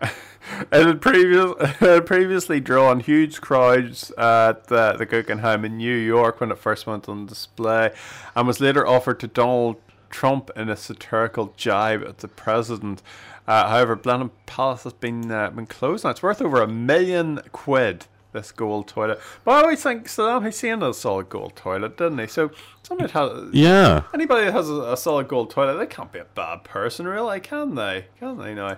It 0.72 0.86
had, 0.86 1.00
previous, 1.00 1.52
it 1.60 1.66
had 1.76 2.06
previously 2.06 2.60
drawn 2.60 3.00
huge 3.00 3.40
crowds 3.40 4.10
at 4.12 4.68
the, 4.68 4.94
the 4.96 5.06
Guggenheim 5.06 5.64
in 5.64 5.76
New 5.76 5.94
York 5.96 6.40
when 6.40 6.50
it 6.50 6.58
first 6.58 6.86
went 6.86 7.08
on 7.08 7.26
display 7.26 7.92
and 8.34 8.46
was 8.46 8.60
later 8.60 8.86
offered 8.86 9.20
to 9.20 9.26
Donald 9.26 9.76
Trump 10.10 10.50
in 10.56 10.68
a 10.68 10.76
satirical 10.76 11.52
jibe 11.56 12.02
at 12.04 12.18
the 12.18 12.28
president. 12.28 13.02
Uh, 13.46 13.68
however, 13.68 13.96
Blenheim 13.96 14.30
Palace 14.46 14.84
has 14.84 14.92
been 14.92 15.30
uh, 15.30 15.50
been 15.50 15.66
closed 15.66 16.04
now. 16.04 16.10
It's 16.10 16.22
worth 16.22 16.40
over 16.42 16.60
a 16.62 16.66
million 16.68 17.40
quid. 17.52 18.06
this 18.32 18.52
gold 18.52 18.86
toilet. 18.88 19.18
But 19.44 19.52
I 19.52 19.60
always 19.62 19.82
think 19.82 20.06
Saddam 20.08 20.42
Hussein 20.42 20.80
had 20.80 20.82
a 20.90 20.94
solid 20.94 21.28
gold 21.28 21.56
toilet, 21.56 21.96
didn't 21.96 22.18
he? 22.18 22.26
So 22.26 22.50
somebody 22.82 23.10
has 23.12 23.30
Yeah. 23.52 24.02
anybody 24.14 24.44
that 24.46 24.52
has 24.52 24.68
a, 24.68 24.92
a 24.92 24.96
solid 24.96 25.26
gold 25.28 25.50
toilet, 25.50 25.74
they 25.78 25.86
can't 25.86 26.12
be 26.12 26.18
a 26.18 26.24
bad 26.34 26.62
person, 26.64 27.06
really, 27.08 27.40
can 27.40 27.74
they? 27.76 28.06
Can 28.18 28.36
they 28.38 28.54
now? 28.54 28.76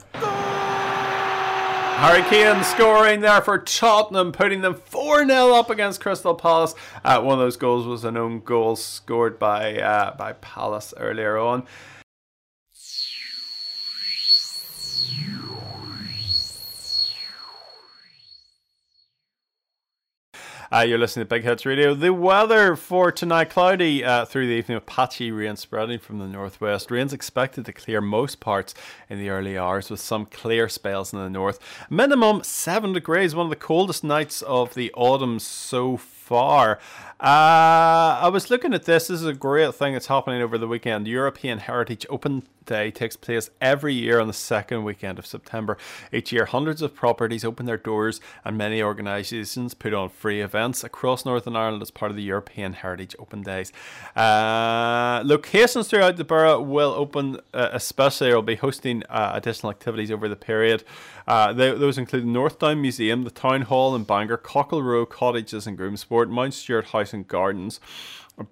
Harry 1.99 2.23
Kane 2.31 2.63
scoring 2.63 3.23
there 3.23 3.41
for 3.41 3.59
Tottenham, 3.59 4.31
putting 4.31 4.61
them 4.61 4.75
4 4.75 5.27
0 5.27 5.53
up 5.53 5.69
against 5.69 6.01
Crystal 6.01 6.33
Palace. 6.33 6.77
Uh, 7.05 7.21
one 7.21 7.33
of 7.33 7.41
those 7.41 7.57
goals 7.57 7.89
was 7.89 8.05
an 8.05 8.17
own 8.17 8.39
goal 8.39 8.77
scored 8.77 9.37
by 9.37 9.77
uh, 9.81 10.15
by 10.17 10.35
Palace 10.35 10.95
earlier 10.97 11.37
on. 11.37 11.67
Uh, 20.71 20.81
you're 20.81 20.99
listening 20.99 21.25
to 21.25 21.29
Big 21.29 21.45
Hits 21.45 21.65
Radio. 21.65 21.95
The 21.95 22.13
weather 22.13 22.77
for 22.77 23.11
tonight 23.11 23.49
cloudy 23.49 24.05
uh, 24.05 24.27
through 24.27 24.49
the 24.49 24.53
evening 24.53 24.77
with 24.77 24.85
patchy 24.85 25.31
rain 25.31 25.57
spreading 25.57 25.99
from 25.99 26.19
the 26.19 26.27
northwest. 26.27 26.91
Rain's 26.91 27.15
expected 27.15 27.65
to 27.65 27.73
clear 27.73 28.03
most 28.03 28.39
parts 28.39 28.75
in 29.09 29.19
the 29.19 29.31
early 29.31 29.57
hours 29.57 29.89
with 29.89 29.99
some 29.99 30.27
clear 30.27 30.69
spells 30.69 31.15
in 31.15 31.21
the 31.21 31.31
north. 31.31 31.59
Minimum 31.89 32.43
7 32.43 32.93
degrees, 32.93 33.35
one 33.35 33.47
of 33.47 33.51
the 33.51 33.57
coldest 33.57 34.05
nights 34.05 34.43
of 34.43 34.75
the 34.75 34.93
autumn 34.93 35.39
so 35.39 35.97
far. 35.97 36.18
Uh, 37.21 38.21
I 38.23 38.29
was 38.29 38.49
looking 38.49 38.75
at 38.75 38.85
this. 38.85 39.09
This 39.09 39.21
is 39.21 39.27
a 39.27 39.33
great 39.33 39.75
thing 39.75 39.95
that's 39.95 40.07
happening 40.07 40.41
over 40.41 40.57
the 40.57 40.69
weekend. 40.69 41.09
European 41.09 41.59
Heritage 41.59 42.07
Open 42.09 42.45
Day 42.65 42.93
takes 42.93 43.17
place 43.17 43.51
every 43.61 43.95
year 43.95 44.21
on 44.21 44.29
the 44.29 44.33
second 44.33 44.85
weekend 44.85 45.19
of 45.19 45.27
September. 45.27 45.77
Each 46.13 46.31
year, 46.31 46.45
hundreds 46.45 46.81
of 46.81 46.95
properties 46.95 47.45
open 47.45 47.67
their 47.67 47.77
doors 47.77 48.21
and 48.45 48.57
many 48.57 48.81
organisations 48.81 49.75
put 49.75 49.95
on 49.95 50.11
free 50.11 50.41
events 50.41 50.85
across 50.85 51.25
Northern 51.25 51.57
Ireland 51.57 51.83
as 51.83 51.91
part 51.91 52.11
of 52.13 52.17
the 52.17 52.23
European 52.23 52.75
Heritage 52.75 53.17
Open 53.19 53.43
Days. 53.43 53.73
Uh, 54.15 55.23
locations 55.25 55.89
throughout 55.89 56.19
the 56.19 56.25
borough 56.25 56.61
will 56.61 56.93
open, 56.93 57.41
uh, 57.53 57.71
especially, 57.73 58.33
will 58.33 58.43
be 58.43 58.57
hosting 58.57 59.03
uh, 59.09 59.33
additional 59.35 59.71
activities 59.71 60.13
over 60.13 60.29
the 60.29 60.37
period. 60.37 60.85
Uh, 61.29 61.53
those 61.53 61.99
include 61.99 62.23
the 62.23 62.29
North 62.29 62.59
Down 62.59 62.81
Museum, 62.81 63.23
the 63.23 63.31
Town 63.31 63.61
Hall 63.63 63.95
in 63.95 64.05
Bangor, 64.05 64.39
Cockle 64.39 64.83
Row 64.83 65.05
Cottages 65.05 65.67
and 65.67 65.79
Groomsport, 65.79 66.31
Mount 66.31 66.55
Stewart 66.55 66.87
House 66.87 67.13
and 67.13 67.29
Gardens. 67.29 67.81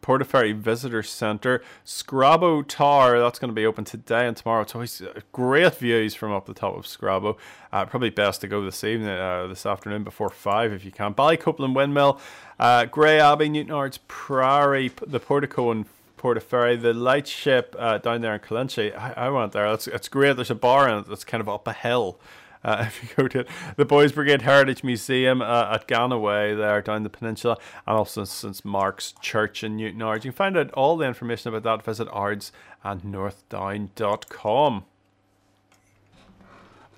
Portaferry 0.02 0.54
Visitor 0.54 1.02
Centre, 1.02 1.62
Scrabo 1.84 2.66
Tower, 2.66 3.20
that's 3.20 3.38
going 3.38 3.50
to 3.50 3.54
be 3.54 3.64
open 3.64 3.84
today 3.84 4.26
and 4.26 4.36
tomorrow. 4.36 4.62
It's 4.62 4.74
always 4.74 5.00
uh, 5.00 5.20
great 5.32 5.76
views 5.76 6.14
from 6.14 6.32
up 6.32 6.46
the 6.46 6.54
top 6.54 6.76
of 6.76 6.86
Scrabo. 6.86 7.36
Uh, 7.72 7.86
probably 7.86 8.10
best 8.10 8.40
to 8.40 8.48
go 8.48 8.64
this 8.64 8.82
evening, 8.82 9.08
uh, 9.08 9.46
this 9.46 9.64
afternoon 9.64 10.02
before 10.02 10.28
5 10.28 10.72
if 10.72 10.84
you 10.84 10.90
can. 10.90 11.14
Ballycopeland 11.14 11.74
Windmill, 11.74 12.20
uh, 12.58 12.86
Grey 12.86 13.20
Abbey, 13.20 13.48
Newtownards 13.48 14.00
Priory, 14.08 14.90
the 15.06 15.20
Portico 15.20 15.70
and 15.70 15.86
Portaferry, 16.18 16.80
the 16.80 16.92
lightship 16.92 17.76
uh, 17.78 17.98
down 17.98 18.22
there 18.22 18.34
in 18.34 18.40
Calinchi. 18.40 18.96
I, 18.96 19.12
I 19.12 19.30
went 19.30 19.52
there. 19.52 19.66
It's, 19.72 19.86
it's 19.86 20.08
great. 20.08 20.34
There's 20.34 20.50
a 20.50 20.56
bar 20.56 20.88
in 20.88 20.98
it 20.98 21.08
that's 21.08 21.24
kind 21.24 21.40
of 21.40 21.48
up 21.48 21.66
a 21.68 21.72
hill. 21.72 22.18
Uh, 22.66 22.84
if 22.86 23.02
you 23.02 23.08
go 23.16 23.28
to 23.28 23.40
it. 23.40 23.48
the 23.76 23.84
Boys 23.84 24.10
Brigade 24.10 24.42
Heritage 24.42 24.82
Museum 24.82 25.40
uh, 25.40 25.74
at 25.74 25.86
Ganaway 25.86 26.56
there 26.56 26.82
down 26.82 27.04
the 27.04 27.08
peninsula, 27.08 27.56
and 27.86 27.96
also 27.96 28.24
St 28.24 28.64
Mark's 28.64 29.14
Church 29.22 29.62
in 29.62 29.76
Newtownards. 29.76 30.16
You 30.24 30.32
can 30.32 30.32
find 30.32 30.56
out 30.56 30.72
all 30.72 30.96
the 30.96 31.06
information 31.06 31.54
about 31.54 31.62
that. 31.62 31.84
Visit 31.84 32.08
ards 32.10 32.50
and 32.82 33.02
northdown.com. 33.02 34.84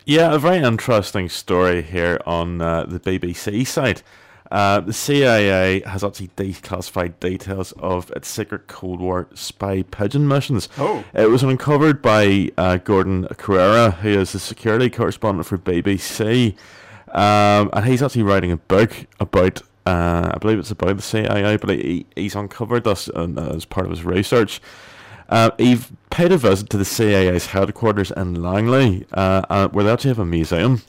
Yeah, 0.07 0.35
a 0.35 0.39
very 0.39 0.57
interesting 0.57 1.29
story 1.29 1.83
here 1.83 2.19
on 2.25 2.63
uh, 2.63 2.85
the 2.85 2.99
BBC 2.99 3.67
site. 3.67 4.03
Uh, 4.51 4.81
the 4.81 4.93
CIA 4.93 5.81
has 5.81 6.03
actually 6.03 6.29
declassified 6.37 7.21
details 7.21 7.73
of 7.73 8.11
its 8.13 8.29
secret 8.29 8.67
Cold 8.67 9.01
War 9.01 9.29
spy 9.35 9.83
pigeon 9.83 10.27
missions. 10.27 10.69
Oh. 10.79 11.05
It 11.13 11.29
was 11.31 11.43
uncovered 11.43 12.01
by 12.01 12.51
uh, 12.57 12.79
Gordon 12.79 13.25
Corera, 13.35 13.95
who 13.95 14.09
is 14.09 14.33
the 14.33 14.39
security 14.39 14.89
correspondent 14.89 15.47
for 15.47 15.59
BBC. 15.59 16.57
Um, 17.13 17.71
and 17.73 17.85
he's 17.85 18.03
actually 18.03 18.23
writing 18.23 18.53
a 18.53 18.57
book 18.57 19.07
about, 19.21 19.63
uh, 19.87 20.31
I 20.35 20.39
believe 20.39 20.59
it's 20.59 20.71
about 20.71 20.97
the 20.97 21.03
CIA, 21.03 21.57
but 21.57 21.71
he, 21.71 22.07
he's 22.15 22.35
uncovered 22.35 22.85
this 22.85 23.09
uh, 23.11 23.53
as 23.55 23.65
part 23.65 23.87
of 23.87 23.91
his 23.91 24.05
research. 24.05 24.61
Uh, 25.29 25.51
he 25.59 25.79
paid 26.11 26.33
a 26.33 26.39
visit 26.39 26.71
to 26.71 26.79
the 26.79 26.85
CIA's 26.87 27.47
headquarters 27.47 28.11
in 28.13 28.43
Langley, 28.43 29.07
uh, 29.13 29.43
uh, 29.51 29.69
where 29.69 29.85
they 29.85 29.93
actually 29.93 30.09
have 30.09 30.19
a 30.19 30.25
museum, 30.25 30.83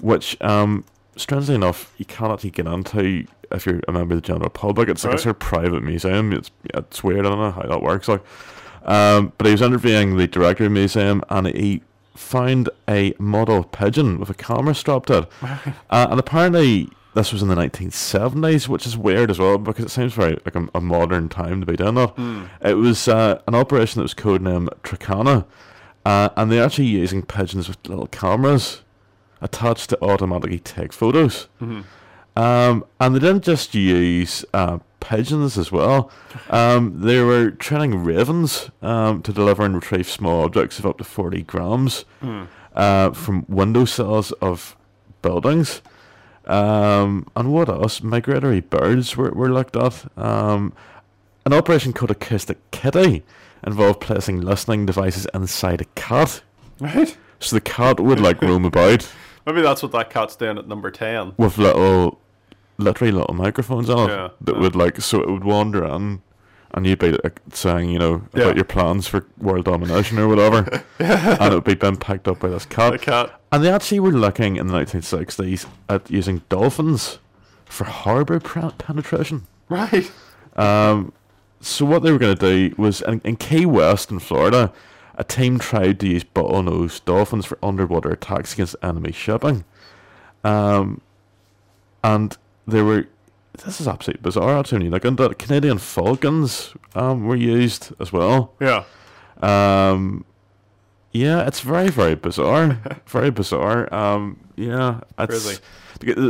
which, 0.00 0.40
um, 0.40 0.84
strangely 1.16 1.54
enough, 1.54 1.92
you 1.98 2.04
can't 2.04 2.32
actually 2.32 2.50
get 2.50 2.66
into 2.66 3.26
if 3.52 3.66
you're 3.66 3.80
a 3.88 3.92
member 3.92 4.14
of 4.14 4.22
the 4.22 4.26
general 4.26 4.50
public. 4.50 4.88
It's 4.88 5.04
like 5.04 5.12
Right. 5.12 5.18
a 5.20 5.22
sort 5.22 5.36
of 5.36 5.40
private 5.40 5.82
museum. 5.82 6.32
It's 6.32 6.50
it's 6.74 7.02
weird. 7.04 7.26
I 7.26 7.30
don't 7.30 7.38
know 7.38 7.50
how 7.50 7.62
that 7.62 7.82
works. 7.82 8.08
Like, 8.08 8.22
um, 8.84 9.32
but 9.38 9.46
he 9.46 9.52
was 9.52 9.62
interviewing 9.62 10.16
the 10.16 10.26
director 10.26 10.64
of 10.64 10.70
the 10.70 10.74
museum, 10.78 11.22
and 11.28 11.46
he 11.48 11.82
found 12.16 12.68
a 12.88 13.14
model 13.18 13.64
pigeon 13.64 14.18
with 14.20 14.30
a 14.30 14.34
camera 14.34 14.74
strapped 14.74 15.08
to 15.08 15.18
it, 15.18 15.28
uh, 15.90 16.06
and 16.10 16.18
apparently. 16.20 16.88
This 17.12 17.32
was 17.32 17.42
in 17.42 17.48
the 17.48 17.56
1970s, 17.56 18.68
which 18.68 18.86
is 18.86 18.96
weird 18.96 19.32
as 19.32 19.40
well 19.40 19.58
because 19.58 19.84
it 19.84 19.88
seems 19.90 20.12
very 20.12 20.38
like 20.44 20.54
a, 20.54 20.68
a 20.76 20.80
modern 20.80 21.28
time 21.28 21.58
to 21.58 21.66
be 21.66 21.74
doing 21.76 21.96
that. 21.96 22.14
It 22.62 22.74
was 22.74 23.08
uh, 23.08 23.40
an 23.48 23.56
operation 23.56 23.98
that 23.98 24.04
was 24.04 24.14
codenamed 24.14 24.68
Tacana, 24.84 25.44
uh, 26.04 26.28
and 26.36 26.52
they're 26.52 26.64
actually 26.64 26.84
using 26.86 27.22
pigeons 27.22 27.66
with 27.66 27.78
little 27.88 28.06
cameras 28.06 28.82
attached 29.40 29.90
to 29.90 30.02
automatically 30.02 30.58
take 30.58 30.92
photos. 30.92 31.48
Um, 32.36 32.84
and 33.00 33.14
they 33.14 33.18
didn't 33.18 33.44
just 33.44 33.74
use 33.74 34.44
uh, 34.54 34.78
pigeons 35.00 35.58
as 35.58 35.72
well. 35.72 36.10
Um, 36.48 37.00
they 37.00 37.20
were 37.20 37.50
training 37.50 38.04
ravens 38.04 38.70
um, 38.82 39.22
to 39.22 39.32
deliver 39.32 39.64
and 39.64 39.74
retrieve 39.74 40.08
small 40.08 40.44
objects 40.44 40.78
of 40.78 40.86
up 40.86 40.98
to 40.98 41.04
40 41.04 41.42
grams 41.42 42.04
uh, 42.74 43.10
from 43.10 43.44
windowsills 43.48 44.32
of 44.40 44.76
buildings. 45.22 45.82
Um, 46.46 47.26
and 47.36 47.52
what 47.52 47.68
else? 47.68 48.02
Migratory 48.02 48.60
birds 48.60 49.16
were, 49.16 49.30
were 49.32 49.50
looked 49.52 49.76
at. 49.76 50.06
Um, 50.16 50.72
an 51.46 51.52
operation 51.52 51.92
called 51.92 52.10
Acoustic 52.10 52.58
Kitty 52.70 53.22
involved 53.66 54.00
placing 54.00 54.40
listening 54.40 54.86
devices 54.86 55.26
inside 55.34 55.80
a 55.80 55.84
cat. 55.96 56.42
Right? 56.80 57.16
So 57.40 57.56
the 57.56 57.60
cat 57.60 58.00
would 58.00 58.20
like 58.20 58.40
roam 58.42 58.64
about 58.64 59.10
Maybe 59.46 59.62
that's 59.62 59.82
what 59.82 59.92
that 59.92 60.10
cat's 60.10 60.36
doing 60.36 60.58
at 60.58 60.68
number 60.68 60.90
10. 60.90 61.34
with 61.36 61.58
little, 61.58 62.20
literally 62.78 63.12
little 63.12 63.34
microphones 63.34 63.88
on 63.90 64.08
it 64.10 64.12
Yeah, 64.12 64.28
that 64.42 64.54
yeah. 64.56 64.60
would 64.60 64.76
like, 64.76 65.00
so 65.00 65.20
it 65.22 65.30
would 65.30 65.44
wander 65.44 65.84
in, 65.84 66.22
and 66.72 66.86
you'd 66.86 66.98
be 66.98 67.12
like, 67.12 67.40
saying, 67.52 67.90
you 67.90 67.98
know, 67.98 68.22
Yeah. 68.34 68.44
about 68.44 68.56
your 68.56 68.64
plans 68.64 69.08
for 69.08 69.26
world 69.38 69.64
domination 69.64 70.18
or 70.18 70.28
whatever, 70.28 70.82
and 70.98 71.52
it 71.52 71.54
would 71.54 71.64
be 71.64 71.74
being 71.74 71.96
picked 71.96 72.28
up 72.28 72.40
by 72.40 72.48
this 72.48 72.66
cat. 72.66 72.92
The 72.92 72.98
cat. 72.98 73.40
And 73.52 73.64
they 73.64 73.70
actually 73.70 74.00
were 74.00 74.12
looking 74.12 74.56
in 74.56 74.68
the 74.68 74.74
1960s 74.74 75.66
at 75.88 76.10
using 76.10 76.42
dolphins 76.48 77.18
for 77.64 77.84
harbour 77.84 78.38
penetration. 78.40 79.46
Right. 79.68 80.10
Um, 80.56 81.12
so 81.60 81.84
what 81.84 82.02
they 82.02 82.12
were 82.12 82.18
going 82.18 82.36
to 82.36 82.68
do 82.68 82.74
was 82.76 83.00
in, 83.02 83.20
in 83.24 83.36
Key 83.36 83.66
West 83.66 84.10
in 84.10 84.18
Florida, 84.18 84.72
a 85.14 85.24
team 85.24 85.58
tried 85.58 86.00
to 86.00 86.08
use 86.08 86.24
bottlenose 86.24 87.04
dolphins 87.04 87.46
for 87.46 87.58
underwater 87.62 88.10
attacks 88.10 88.54
against 88.54 88.76
enemy 88.82 89.12
shipping. 89.12 89.64
Um, 90.44 91.00
and 92.02 92.36
there 92.66 92.84
were. 92.84 93.08
This 93.64 93.80
is 93.80 93.88
absolutely 93.88 94.22
bizarre. 94.22 94.58
Actually, 94.58 94.88
like 94.88 95.04
and 95.04 95.16
the 95.16 95.34
Canadian 95.34 95.78
Falcons 95.78 96.74
um, 96.94 97.26
were 97.26 97.36
used 97.36 97.92
as 98.00 98.12
well. 98.12 98.54
Yeah. 98.60 98.84
Um, 99.42 100.24
yeah, 101.12 101.46
it's 101.46 101.60
very 101.60 101.88
very 101.88 102.14
bizarre. 102.14 102.80
very 103.06 103.30
bizarre. 103.30 103.92
Um, 103.92 104.38
yeah, 104.56 105.00
it's. 105.18 105.44
Really? 105.44 105.58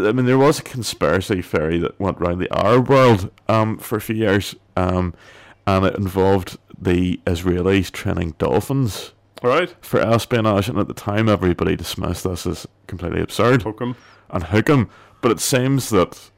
I 0.09 0.13
mean, 0.13 0.27
there 0.27 0.39
was 0.39 0.59
a 0.59 0.63
conspiracy 0.63 1.43
theory 1.43 1.79
that 1.79 2.01
went 2.01 2.19
around 2.19 2.39
the 2.41 2.53
Arab 2.53 2.89
world 2.89 3.31
um, 3.47 3.79
for 3.79 3.97
a 3.97 4.01
few 4.01 4.17
years, 4.17 4.57
um, 4.77 5.15
and 5.77 5.87
it 5.87 5.97
involved 5.97 6.59
the 6.81 7.21
Israelis 7.27 7.91
training 7.91 8.35
dolphins 8.39 9.13
Right. 9.43 9.75
for 9.81 10.01
espionage. 10.01 10.69
And 10.69 10.79
at 10.79 10.89
the 10.89 10.95
time, 10.95 11.29
everybody 11.29 11.77
dismissed 11.77 12.25
this 12.25 12.47
as 12.47 12.67
completely 12.87 13.21
absurd 13.21 13.63
Poke 13.63 13.81
him. 13.81 13.95
and 14.31 14.43
hook 14.45 14.69
'em. 14.71 14.89
But 15.21 15.31
it 15.33 15.41
seems 15.41 15.91
that 15.91 16.31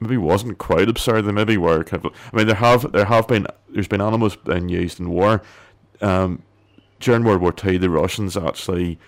maybe 0.00 0.16
wasn't 0.16 0.58
quite 0.58 0.88
absurd. 0.88 1.22
They 1.22 1.32
maybe 1.32 1.56
were 1.56 1.82
kind 1.84 2.04
of. 2.04 2.12
I 2.32 2.36
mean, 2.36 2.46
there 2.46 2.56
have 2.56 2.92
there 2.92 3.04
have 3.06 3.26
been 3.28 3.46
there's 3.68 3.88
been 3.88 4.00
animals 4.00 4.36
being 4.36 4.68
used 4.68 5.00
in 5.00 5.10
war. 5.10 5.42
Um, 6.00 6.42
during 7.00 7.24
World 7.24 7.40
War 7.40 7.52
Two, 7.52 7.78
the 7.78 7.90
Russians 7.90 8.36
actually 8.36 8.98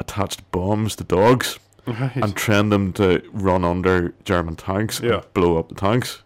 attached 0.00 0.50
bombs 0.50 0.96
to 0.96 1.04
dogs 1.04 1.58
Right. 1.86 2.16
and 2.16 2.34
trained 2.36 2.70
them 2.72 2.92
to 2.94 3.22
run 3.32 3.64
under 3.64 4.14
German 4.24 4.56
tanks 4.56 5.00
Yeah. 5.00 5.14
and 5.14 5.34
blow 5.34 5.58
up 5.58 5.68
the 5.68 5.74
tanks. 5.76 6.22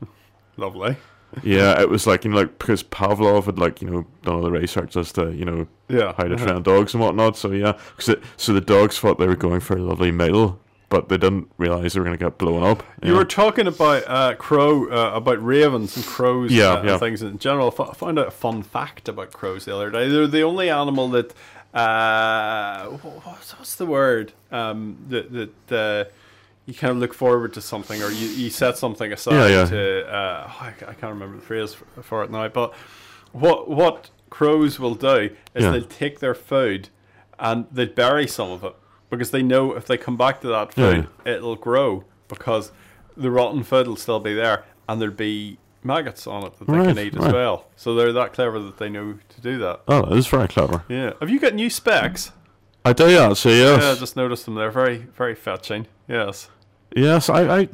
Lovely. 0.57 0.97
Yeah, 1.43 1.81
it 1.81 1.89
was 1.89 2.07
like 2.07 2.25
you 2.25 2.31
know, 2.31 2.39
like 2.39 2.59
because 2.59 2.83
Pavlov 2.83 3.45
had 3.47 3.59
like 3.59 3.81
you 3.83 3.91
know 3.91 4.07
done 4.23 4.35
all 4.37 4.43
the 4.43 4.51
research 4.51 4.97
as 4.97 5.13
to 5.13 5.33
you 5.33 5.45
know 5.45 5.67
Yeah. 5.89 6.13
how 6.17 6.25
to 6.25 6.37
train 6.37 6.63
dogs 6.63 6.95
and 6.95 7.03
whatnot. 7.03 7.37
So 7.37 7.51
yeah, 7.53 7.73
'cause 7.97 8.09
it, 8.11 8.23
so 8.37 8.53
the 8.53 8.61
dogs 8.61 8.99
thought 8.99 9.19
they 9.19 9.27
were 9.27 9.37
going 9.37 9.61
for 9.61 9.77
a 9.77 9.81
lovely 9.83 10.11
meal 10.13 10.59
but 10.89 11.09
they 11.09 11.17
didn't 11.17 11.51
realize 11.59 11.95
they 11.95 11.99
were 11.99 12.07
going 12.07 12.17
to 12.17 12.25
get 12.25 12.39
blown 12.39 12.63
up. 12.63 12.81
You 13.03 13.15
were 13.15 13.25
talking 13.25 13.67
about 13.67 14.05
uh, 14.07 14.37
crow, 14.37 14.87
uh, 14.89 15.17
about 15.17 15.45
ravens 15.45 15.97
and 15.97 16.07
crows 16.07 16.53
Yeah, 16.53 16.75
uh, 16.75 16.83
yeah. 16.85 16.91
and 16.93 17.01
things 17.01 17.23
in 17.23 17.39
general. 17.41 17.75
I 17.77 17.93
found 17.93 18.21
out 18.21 18.29
a 18.29 18.31
fun 18.31 18.63
fact 18.63 19.09
about 19.09 19.33
crows 19.33 19.65
the 19.65 19.75
other 19.75 19.91
day. 19.91 20.09
They're 20.09 20.29
the 20.29 20.43
only 20.43 20.71
animal 20.71 21.09
that, 21.09 21.35
uh, 21.75 22.87
what's, 22.87 23.53
what's 23.59 23.75
the 23.75 23.87
word? 23.87 24.33
Um, 24.53 24.97
that 25.09 25.33
that 25.69 25.73
uh, 26.09 26.11
you 26.67 26.75
kind 26.75 26.91
of 26.91 26.99
look 26.99 27.15
forward 27.15 27.55
to 27.55 27.61
something, 27.61 28.03
or 28.03 28.11
you, 28.11 28.27
you 28.29 28.51
set 28.51 28.77
something 28.77 29.13
aside 29.13 29.35
Yeah, 29.35 29.49
yeah. 29.61 29.65
to. 29.67 30.07
Uh, 30.15 30.51
I, 30.61 30.67
I 30.69 30.95
can't 30.95 31.13
remember 31.15 31.37
the 31.37 31.43
phrase 31.43 31.75
for, 31.75 32.03
for 32.03 32.25
it 32.25 32.31
now, 32.31 32.49
but 32.49 32.75
what 33.33 33.69
what 33.69 34.11
crows 34.31 34.79
will 34.79 34.95
do 34.97 35.31
is 35.55 35.65
Yeah. 35.65 35.71
they'll 35.71 35.85
take 35.85 36.19
their 36.21 36.35
food 36.35 36.89
and 37.39 37.67
they 37.71 37.87
bury 37.87 38.27
some 38.27 38.51
of 38.51 38.65
it 38.65 38.75
because 39.11 39.31
they 39.31 39.43
know 39.43 39.73
if 39.75 39.87
they 39.87 39.97
come 39.97 40.17
back 40.17 40.41
to 40.41 40.49
that 40.49 40.75
food, 40.75 41.07
it'll 41.25 41.55
grow 41.57 42.05
because 42.29 42.73
the 43.17 43.31
rotten 43.31 43.63
food 43.63 43.87
will 43.87 43.97
still 43.97 44.19
be 44.21 44.35
there 44.35 44.65
and 44.89 45.01
there'll 45.01 45.15
be 45.15 45.59
maggots 45.85 46.27
on 46.27 46.43
it 46.45 46.59
that 46.59 46.67
they 46.67 46.73
can 46.73 46.87
Right, 46.87 46.99
eat 46.99 47.15
as 47.15 47.21
right. 47.21 47.33
well. 47.33 47.67
So 47.77 47.95
they're 47.95 48.13
that 48.13 48.33
clever 48.33 48.59
that 48.59 48.79
they 48.79 48.89
know 48.89 49.19
to 49.29 49.41
do 49.41 49.59
that. 49.59 49.83
Oh, 49.87 50.01
it 50.11 50.19
is 50.19 50.27
very 50.27 50.49
clever. 50.49 50.83
Yeah. 50.89 51.13
Have 51.21 51.31
you 51.31 51.39
got 51.39 51.55
new 51.55 51.71
specs? 51.71 52.33
I 52.85 52.93
do 52.93 53.17
actually. 53.19 53.59
Yes. 53.59 53.83
Yeah, 53.83 53.91
I 53.93 53.95
just 53.95 54.17
noticed 54.17 54.45
them. 54.45 54.55
They're 54.57 54.71
very, 54.73 54.99
very 54.99 55.35
fetching. 55.37 55.87
Yes. 56.09 56.49
Yes, 56.97 57.29
I, 57.29 57.61
I, 57.61 57.69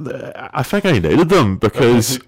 I 0.52 0.62
think 0.62 0.84
I 0.84 0.92
needed 0.92 1.28
them 1.28 1.56
because 1.56 2.18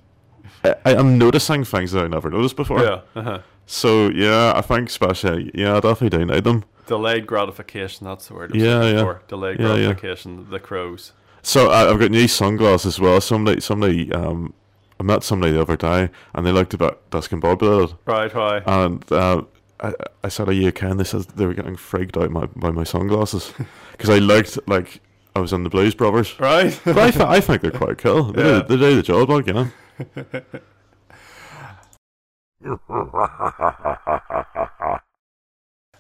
I, 0.65 0.75
I'm 0.85 1.19
noticing 1.19 1.65
things 1.65 1.93
that 1.93 2.05
I 2.05 2.09
never 2.09 2.31
noticed 2.31 2.57
before. 2.57 2.83
Yeah. 2.83 3.01
Uh-huh. 3.17 3.41
So 3.67 4.09
yeah, 4.11 4.53
I 4.55 4.61
think 4.61 4.89
especially 4.89 5.51
yeah, 5.55 5.77
I 5.77 5.81
definitely 5.81 6.19
do 6.19 6.25
need 6.25 6.45
them. 6.45 6.65
Delayed 6.87 7.27
gratification. 7.27 8.07
That's 8.07 8.29
the 8.29 8.35
word. 8.35 8.53
I 8.53 8.55
was 8.55 8.63
Yeah, 8.63 8.85
yeah. 8.85 9.01
for. 9.03 9.23
Delayed 9.29 9.59
Yeah, 9.59 9.75
yeah. 9.75 9.75
gratification. 9.93 10.49
The 10.51 10.61
crows. 10.61 11.13
So 11.43 11.71
I, 11.71 11.91
I've 11.91 11.99
got 11.99 12.11
new 12.11 12.29
sunglasses 12.29 12.95
as 12.95 13.01
well. 13.01 13.21
Somebody, 13.21 13.61
somebody, 13.61 14.13
um, 14.13 14.55
I 15.01 15.03
met 15.03 15.23
somebody 15.25 15.53
the 15.53 15.61
other 15.63 15.77
day, 15.77 16.09
and 16.35 16.47
they 16.47 16.53
looked 16.53 16.73
a 16.75 16.79
bit 16.79 17.11
discombobulated, 17.11 17.97
Right. 18.07 18.35
Why? 18.35 18.63
and 18.67 19.13
uh, 19.13 19.43
I, 19.81 19.93
I 20.23 20.29
said, 20.29 20.49
"Are 20.49 20.53
you 20.53 20.69
okay?" 20.69 20.89
And 20.89 21.01
they 21.01 21.05
said 21.05 21.23
they 21.37 21.45
were 21.47 21.55
getting 21.55 21.77
freaked 21.77 22.17
out 22.17 22.31
my, 22.31 22.47
by 22.55 22.71
my 22.71 22.85
sunglasses 22.85 23.53
because 23.93 24.09
I 24.11 24.19
looked 24.19 24.59
like 24.69 25.01
I 25.37 25.41
was 25.41 25.53
in 25.53 25.65
the 25.65 25.71
Blues 25.71 25.95
Brothers. 25.95 26.39
right. 26.39 26.79
But 26.85 26.99
I, 26.99 27.11
th- 27.11 27.25
I 27.25 27.41
think 27.41 27.63
they're 27.63 27.71
quite 27.71 27.99
cool. 27.99 28.33
They, 28.33 28.43
Yeah. 28.43 28.63
do, 28.63 28.77
they 28.77 28.91
do 28.91 28.97
the 28.97 29.03
job, 29.03 29.31
like 29.31 29.47
you 29.47 29.53
know. 29.53 29.71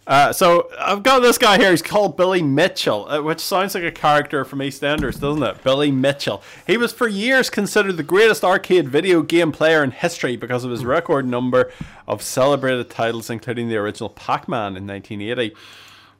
Uh, 0.07 0.31
so 0.35 0.69
I've 0.79 1.03
got 1.03 1.21
this 1.21 1.38
guy 1.38 1.57
here. 1.57 1.71
He's 1.71 1.81
called 1.81 2.14
Billy 2.14 2.43
Mitchell, 2.43 3.09
uh, 3.09 3.23
which 3.23 3.41
sounds 3.41 3.75
like 3.75 3.85
a 3.85 3.91
character 3.91 4.45
from 4.45 4.59
EastEnders, 4.59 5.19
doesn't 5.19 5.43
it? 5.43 5.64
Billy 5.64 5.91
Mitchell. 5.91 6.43
He 6.67 6.76
was 6.76 6.93
for 6.93 7.09
years 7.09 7.49
considered 7.49 7.97
the 7.97 8.03
greatest 8.03 8.45
arcade 8.45 8.87
video 8.91 9.23
game 9.23 9.50
player 9.50 9.83
in 9.83 9.93
history 9.93 10.37
because 10.37 10.62
of 10.62 10.71
his 10.71 10.85
record 10.85 11.26
number 11.26 11.73
of 12.07 12.21
celebrated 12.21 12.91
titles, 12.91 13.31
including 13.31 13.71
the 13.71 13.76
original 13.76 14.11
Pac-Man 14.11 14.76
in 14.76 14.87
1980. 14.87 15.55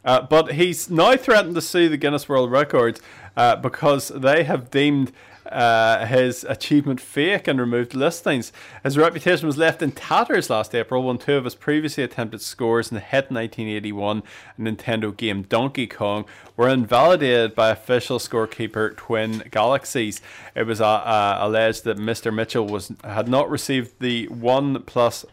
Uh, 0.05 0.23
but 0.23 0.53
he's 0.53 0.91
now 0.91 1.17
threatened 1.17 1.55
to 1.55 1.61
sue 1.61 1.89
the 1.89 1.97
Guinness 1.97 2.29
World 2.29 2.51
Records 2.51 3.01
uh, 3.37 3.57
because 3.57 4.09
they 4.09 4.45
have 4.45 4.71
deemed 4.71 5.13
uh, 5.47 6.07
his 6.07 6.45
achievement 6.45 7.01
fake 7.01 7.47
and 7.47 7.61
removed 7.61 7.95
listings. 7.95 8.53
His 8.83 8.97
reputation 8.97 9.47
was 9.47 9.59
left 9.59 9.83
in 9.83 9.93
tatters 9.93 10.51
last 10.51 10.75
April 10.75 11.03
when 11.03 11.19
two 11.19 11.35
of 11.35 11.45
his 11.45 11.55
previously 11.55 12.03
attempted 12.03 12.41
scores 12.41 12.91
in 12.91 12.95
the 12.95 13.01
hit 13.01 13.31
1981 13.31 14.23
Nintendo 14.59 15.15
game 15.15 15.43
Donkey 15.43 15.87
Kong 15.87 16.25
were 16.57 16.69
invalidated 16.69 17.55
by 17.55 17.71
official 17.71 18.19
scorekeeper 18.19 18.97
Twin 18.97 19.45
Galaxies. 19.51 20.21
It 20.55 20.67
was 20.67 20.81
uh, 20.81 20.87
uh, 20.87 21.39
alleged 21.41 21.85
that 21.85 21.99
Mr. 21.99 22.33
Mitchell 22.35 22.67
was 22.67 22.93
had 23.03 23.29
not 23.29 23.51
received 23.51 24.01
the 24.01 24.29
one 24.29 24.83
plus 24.85 25.27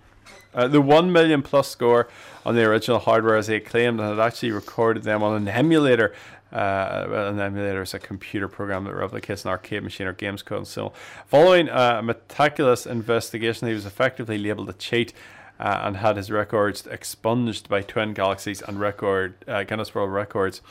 uh, 0.53 0.67
the 0.67 0.81
1 0.81 1.12
million 1.12 1.41
plus 1.41 1.70
score 1.70 2.08
on 2.46 2.55
the 2.55 2.63
original 2.63 3.00
hardware 3.00 3.36
as 3.36 3.48
he 3.48 3.60
claimed 3.60 4.00
and 4.00 4.10
had 4.10 4.20
actually 4.20 4.51
recorded 4.51 5.03
them 5.03 5.24
on 5.24 5.36
an 5.36 5.48
emulator. 5.48 6.13
Uh, 6.51 7.29
an 7.31 7.39
emulator 7.39 7.81
is 7.81 7.93
a 7.93 8.00
computer 8.00 8.48
program 8.48 8.84
that 8.84 8.93
replicates 8.93 9.46
an 9.46 9.51
arcade 9.51 9.84
machine 9.84 10.08
or 10.08 10.13
games 10.13 10.43
console. 10.43 10.93
Following 11.27 11.70
a 11.70 12.01
meticulous 12.03 12.86
investigation, 12.86 13.67
he 13.67 13.74
was 13.74 13.86
effectively 13.86 14.38
labeled 14.38 14.70
a 14.70 14.74
cheat 14.74 15.14
uh, 15.59 15.81
and 15.83 15.98
had 15.98 16.18
his 16.18 16.29
records 16.29 16.85
expunged 16.87 17.70
by 17.70 17.81
Twin 17.81 18.14
Galaxies 18.14 18.61
and 18.61 18.79
record 18.79 19.35
uh, 19.48 19.64
Guinness 19.64 19.96
World 19.96 20.11
Records. 20.11 20.61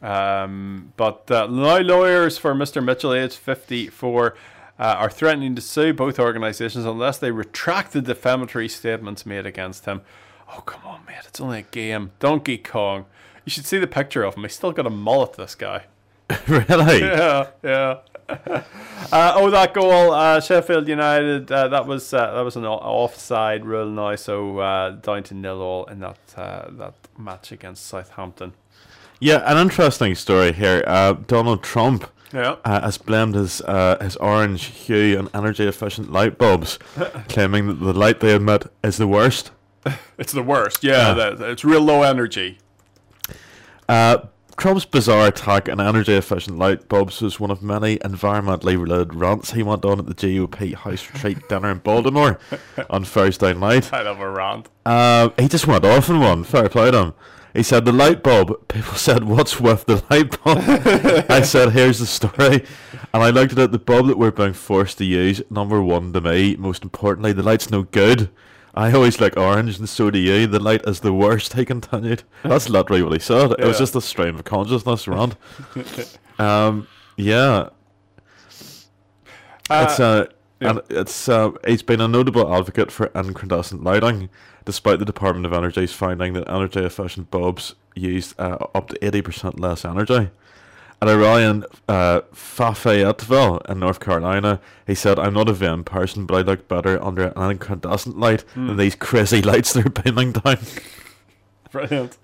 Um, 0.00 0.92
but 0.96 1.30
uh, 1.30 1.46
now 1.46 1.78
lawyers 1.78 2.38
for 2.38 2.54
Mr. 2.54 2.82
Mitchell, 2.84 3.14
age 3.14 3.36
54, 3.36 4.34
uh, 4.82 4.96
are 4.98 5.10
threatening 5.10 5.54
to 5.54 5.62
sue 5.62 5.92
both 5.92 6.18
organisations 6.18 6.84
unless 6.84 7.16
they 7.16 7.30
retract 7.30 7.92
the 7.92 8.02
defamatory 8.02 8.68
statements 8.68 9.24
made 9.24 9.46
against 9.46 9.84
him. 9.84 10.00
Oh, 10.48 10.60
come 10.62 10.80
on, 10.84 11.04
mate. 11.06 11.22
It's 11.24 11.40
only 11.40 11.60
a 11.60 11.62
game. 11.62 12.10
Donkey 12.18 12.58
Kong. 12.58 13.06
You 13.44 13.50
should 13.50 13.64
see 13.64 13.78
the 13.78 13.86
picture 13.86 14.24
of 14.24 14.34
him. 14.34 14.42
He's 14.42 14.54
still 14.54 14.72
got 14.72 14.84
a 14.84 14.90
mullet, 14.90 15.34
this 15.34 15.54
guy. 15.54 15.84
really? 16.48 17.00
Yeah, 17.00 17.50
yeah. 17.62 17.98
Uh, 19.10 19.34
oh, 19.36 19.50
that 19.50 19.74
goal, 19.74 20.12
uh, 20.12 20.40
Sheffield 20.40 20.88
United. 20.88 21.52
Uh, 21.52 21.68
that 21.68 21.86
was 21.86 22.14
uh, 22.14 22.32
that 22.34 22.40
was 22.40 22.56
an 22.56 22.64
offside 22.64 23.66
rule 23.66 23.90
now, 23.90 24.14
so 24.16 24.58
uh, 24.58 24.90
down 24.90 25.22
to 25.24 25.34
nil 25.34 25.60
all 25.60 25.84
in 25.86 26.00
that 26.00 26.18
uh, 26.34 26.70
that 26.70 26.94
match 27.18 27.52
against 27.52 27.84
Southampton. 27.84 28.54
Yeah, 29.20 29.42
an 29.44 29.58
interesting 29.58 30.14
story 30.14 30.52
here. 30.52 30.82
Uh, 30.86 31.12
Donald 31.12 31.62
Trump 31.62 32.10
Yeah, 32.32 32.56
uh, 32.64 32.80
has 32.80 32.98
blamed 32.98 33.34
his 33.34 33.60
uh, 33.62 33.98
his 34.00 34.16
orange 34.16 34.64
hue 34.64 35.18
on 35.18 35.28
energy 35.34 35.64
efficient 35.64 36.10
light 36.10 36.38
bulbs, 36.38 36.78
claiming 37.28 37.66
that 37.66 37.74
the 37.74 37.92
light 37.92 38.20
they 38.20 38.34
emit 38.34 38.66
is 38.82 38.96
the 38.96 39.06
worst. 39.06 39.50
it's 40.18 40.32
the 40.32 40.42
worst. 40.42 40.84
Yeah, 40.84 41.14
that, 41.14 41.40
it's 41.40 41.64
real 41.64 41.82
low 41.82 42.02
energy. 42.02 42.58
Uh, 43.88 44.26
Trump's 44.56 44.84
bizarre 44.84 45.28
attack 45.28 45.68
on 45.68 45.80
energy 45.80 46.12
efficient 46.12 46.58
light 46.58 46.88
bulbs 46.88 47.20
was 47.20 47.40
one 47.40 47.50
of 47.50 47.62
many 47.62 47.96
environmentally 47.98 48.80
related 48.80 49.14
rants 49.14 49.52
he 49.52 49.62
went 49.62 49.84
on 49.84 49.98
at 49.98 50.06
the 50.06 50.14
GOP 50.14 50.74
House 50.74 51.08
Retreat 51.10 51.38
dinner 51.48 51.70
in 51.70 51.78
Baltimore 51.78 52.38
on 52.90 53.04
Thursday 53.04 53.54
night. 53.54 53.92
I 53.92 54.02
love 54.02 54.20
a 54.20 54.30
rant. 54.30 54.68
Um, 54.84 55.32
he 55.38 55.48
just 55.48 55.66
went 55.66 55.84
off 55.84 56.10
on 56.10 56.20
one. 56.20 56.44
Fair 56.44 56.68
play 56.68 56.90
to 56.90 56.98
him. 56.98 57.14
He 57.54 57.62
said 57.62 57.84
the 57.84 57.92
light 57.92 58.22
bulb. 58.22 58.68
People 58.68 58.94
said, 58.96 59.24
"What's 59.24 59.60
with 59.60 59.84
the 59.86 60.02
light 60.10 60.42
bulb?" 60.42 60.62
I 61.30 61.42
said, 61.44 61.72
"Here's 61.72 61.98
the 61.98 62.06
story," 62.06 62.64
and 63.12 63.22
I 63.22 63.30
looked 63.30 63.58
at 63.58 63.72
the 63.72 63.78
bulb 63.78 64.06
that 64.06 64.18
we're 64.18 64.30
being 64.30 64.54
forced 64.54 64.98
to 64.98 65.04
use. 65.04 65.42
Number 65.50 65.82
one 65.82 66.12
to 66.14 66.20
me, 66.20 66.56
most 66.56 66.82
importantly, 66.82 67.32
the 67.32 67.42
light's 67.42 67.70
no 67.70 67.82
good. 67.82 68.30
I 68.74 68.90
always 68.92 69.20
like 69.20 69.36
orange, 69.36 69.78
and 69.78 69.86
so 69.88 70.10
do 70.10 70.18
you. 70.18 70.46
The 70.46 70.58
light 70.58 70.82
is 70.88 71.00
the 71.00 71.12
worst. 71.12 71.52
He 71.62 71.64
continued. 71.66 72.22
That's 72.42 72.70
literally 72.70 73.02
what 73.02 73.12
he 73.12 73.18
said. 73.18 73.52
It 73.58 73.64
was 73.66 73.78
just 73.78 73.94
a 73.94 74.00
stream 74.00 74.36
of 74.36 74.44
consciousness 74.44 75.06
rant. 75.06 75.36
um, 76.38 76.88
yeah, 77.16 77.68
it's 79.70 80.00
and 80.62 80.80
it's 80.90 81.28
uh, 81.28 81.50
he's 81.66 81.82
been 81.82 82.00
a 82.00 82.08
notable 82.08 82.52
advocate 82.54 82.90
for 82.90 83.10
incandescent 83.14 83.82
lighting, 83.82 84.28
despite 84.64 84.98
the 84.98 85.04
Department 85.04 85.46
of 85.46 85.52
Energy's 85.52 85.92
finding 85.92 86.32
that 86.34 86.48
energy 86.48 86.80
efficient 86.80 87.30
bulbs 87.30 87.74
used 87.94 88.38
uh, 88.40 88.56
up 88.74 88.88
to 88.88 89.04
eighty 89.04 89.22
percent 89.22 89.60
less 89.60 89.84
energy. 89.84 90.30
At 91.00 91.08
a 91.08 91.18
rally 91.18 91.42
in 91.42 91.64
uh, 91.88 92.20
Fayetteville 92.32 93.58
in 93.68 93.80
North 93.80 93.98
Carolina, 93.98 94.60
he 94.86 94.94
said, 94.94 95.18
"I'm 95.18 95.34
not 95.34 95.48
a 95.48 95.52
vain 95.52 95.82
person, 95.82 96.26
but 96.26 96.36
I 96.36 96.42
look 96.42 96.68
better 96.68 97.02
under 97.02 97.32
an 97.34 97.50
incandescent 97.50 98.18
light 98.18 98.44
than 98.54 98.76
these 98.76 98.94
crazy 98.94 99.42
lights 99.42 99.72
they're 99.72 99.84
beaming 99.84 100.32
down." 100.32 100.58
Brilliant. 101.72 102.18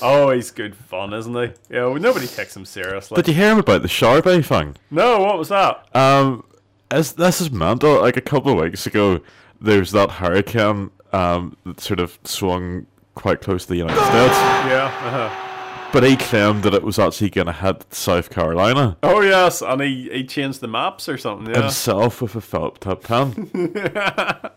Oh, 0.00 0.30
he's 0.30 0.50
good 0.50 0.76
fun, 0.76 1.12
isn't 1.12 1.34
he? 1.34 1.52
Yeah, 1.74 1.86
well, 1.86 1.94
nobody 1.96 2.26
takes 2.26 2.54
him 2.56 2.64
seriously. 2.64 3.16
Did 3.16 3.28
you 3.28 3.34
hear 3.34 3.50
him 3.50 3.58
about 3.58 3.82
the 3.82 3.88
Sharpie 3.88 4.44
thing? 4.44 4.76
no, 4.90 5.20
what 5.20 5.38
was 5.38 5.48
that? 5.48 5.88
Um, 5.96 6.44
as, 6.90 7.12
this 7.12 7.40
is 7.40 7.50
mental. 7.50 8.00
Like 8.00 8.16
a 8.16 8.20
couple 8.20 8.52
of 8.52 8.58
weeks 8.64 8.86
ago, 8.86 9.20
there 9.60 9.78
was 9.80 9.92
that 9.92 10.10
hurricane 10.12 10.90
um, 11.12 11.56
that 11.64 11.80
sort 11.80 12.00
of 12.00 12.18
swung 12.24 12.86
quite 13.14 13.40
close 13.40 13.64
to 13.64 13.70
the 13.70 13.76
United 13.76 13.96
States. 14.04 14.36
Yeah. 14.68 14.92
Uh-huh. 15.04 15.44
But 15.90 16.04
he 16.04 16.16
claimed 16.16 16.64
that 16.64 16.74
it 16.74 16.82
was 16.82 16.98
actually 16.98 17.30
going 17.30 17.46
to 17.46 17.52
hit 17.54 17.94
South 17.94 18.28
Carolina 18.28 18.98
Oh 19.02 19.22
yes, 19.22 19.62
and 19.62 19.80
he, 19.80 20.10
he 20.12 20.22
changed 20.24 20.60
the 20.60 20.68
maps 20.68 21.08
or 21.08 21.16
something. 21.16 21.54
Yeah. 21.54 21.62
himself 21.62 22.20
with 22.20 22.34
a 22.36 22.42
Philip 22.42 22.78
tip 22.80 23.02
pen. 23.04 23.50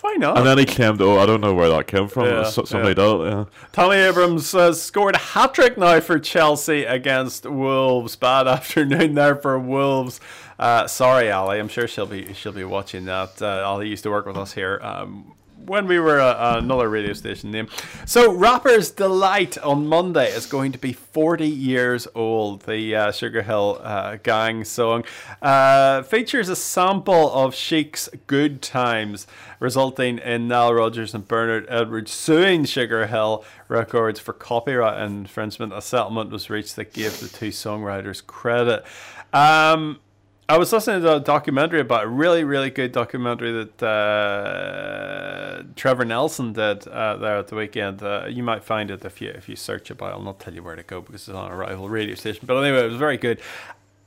Why 0.00 0.14
not? 0.14 0.38
and 0.38 0.46
then 0.46 0.58
he 0.58 0.64
claimed, 0.64 1.00
oh, 1.02 1.18
I 1.18 1.26
don't 1.26 1.40
know 1.40 1.54
where 1.54 1.68
that 1.70 1.86
came 1.88 2.08
from. 2.08 2.24
Yeah, 2.26 2.44
So- 2.44 2.64
Somebody 2.64 3.00
yeah. 3.00 3.16
did 3.18 3.32
yeah. 3.32 3.44
Tommy 3.72 3.96
Abrams 3.96 4.54
scored 4.80 5.16
a 5.16 5.18
hat 5.18 5.54
trick 5.54 5.76
now 5.76 6.00
for 6.00 6.18
Chelsea 6.18 6.84
against 6.84 7.46
Wolves. 7.46 8.16
Bad 8.16 8.46
afternoon 8.48 9.14
there 9.14 9.36
for 9.36 9.58
Wolves. 9.58 10.20
Uh, 10.58 10.86
sorry, 10.86 11.30
Ali. 11.30 11.58
I'm 11.58 11.68
sure 11.68 11.86
she'll 11.86 12.06
be 12.06 12.32
she'll 12.34 12.52
be 12.52 12.64
watching 12.64 13.04
that. 13.04 13.40
Uh, 13.40 13.62
Ali 13.64 13.88
used 13.88 14.02
to 14.02 14.10
work 14.10 14.26
with 14.26 14.36
us 14.36 14.52
here. 14.52 14.80
Um, 14.82 15.34
when 15.68 15.86
we 15.86 15.98
were 15.98 16.20
uh, 16.20 16.58
another 16.58 16.88
radio 16.88 17.12
station 17.12 17.50
name. 17.50 17.68
So, 18.06 18.32
Rapper's 18.32 18.90
Delight 18.90 19.58
on 19.58 19.86
Monday 19.86 20.30
is 20.30 20.46
going 20.46 20.72
to 20.72 20.78
be 20.78 20.92
40 20.92 21.46
years 21.46 22.08
old. 22.14 22.62
The 22.62 22.96
uh, 22.96 23.12
Sugar 23.12 23.42
Hill 23.42 23.80
uh, 23.82 24.16
Gang 24.16 24.64
song 24.64 25.04
uh, 25.42 26.02
features 26.02 26.48
a 26.48 26.56
sample 26.56 27.32
of 27.32 27.54
Chic's 27.54 28.08
Good 28.26 28.62
Times, 28.62 29.26
resulting 29.60 30.18
in 30.18 30.48
Nile 30.48 30.74
Rodgers 30.74 31.14
and 31.14 31.26
Bernard 31.26 31.66
Edwards 31.68 32.12
suing 32.12 32.64
Sugar 32.64 33.06
Hill 33.06 33.44
Records 33.68 34.18
for 34.18 34.32
copyright 34.32 35.00
infringement. 35.02 35.72
A 35.72 35.82
settlement 35.82 36.30
was 36.30 36.48
reached 36.48 36.76
that 36.76 36.92
gave 36.92 37.20
the 37.20 37.28
two 37.28 37.48
songwriters 37.48 38.24
credit. 38.24 38.84
Um, 39.32 40.00
I 40.50 40.56
was 40.56 40.72
listening 40.72 41.02
to 41.02 41.16
a 41.16 41.20
documentary 41.20 41.80
about 41.80 42.04
a 42.04 42.08
really, 42.08 42.42
really 42.42 42.70
good 42.70 42.90
documentary 42.90 43.52
that 43.52 43.82
uh, 43.82 45.62
Trevor 45.76 46.06
Nelson 46.06 46.54
did 46.54 46.88
uh, 46.88 47.18
there 47.18 47.36
at 47.36 47.48
the 47.48 47.54
weekend. 47.54 48.02
Uh, 48.02 48.24
you 48.30 48.42
might 48.42 48.64
find 48.64 48.90
it 48.90 49.04
if 49.04 49.20
you 49.20 49.28
if 49.28 49.46
you 49.46 49.56
search 49.56 49.90
it, 49.90 49.98
but 49.98 50.10
I'll 50.10 50.22
not 50.22 50.40
tell 50.40 50.54
you 50.54 50.62
where 50.62 50.74
to 50.74 50.82
go 50.82 51.02
because 51.02 51.28
it's 51.28 51.36
on 51.36 51.52
a 51.52 51.54
rival 51.54 51.90
radio 51.90 52.14
station. 52.14 52.44
But 52.46 52.56
anyway, 52.62 52.80
it 52.80 52.88
was 52.88 52.96
very 52.96 53.18
good. 53.18 53.42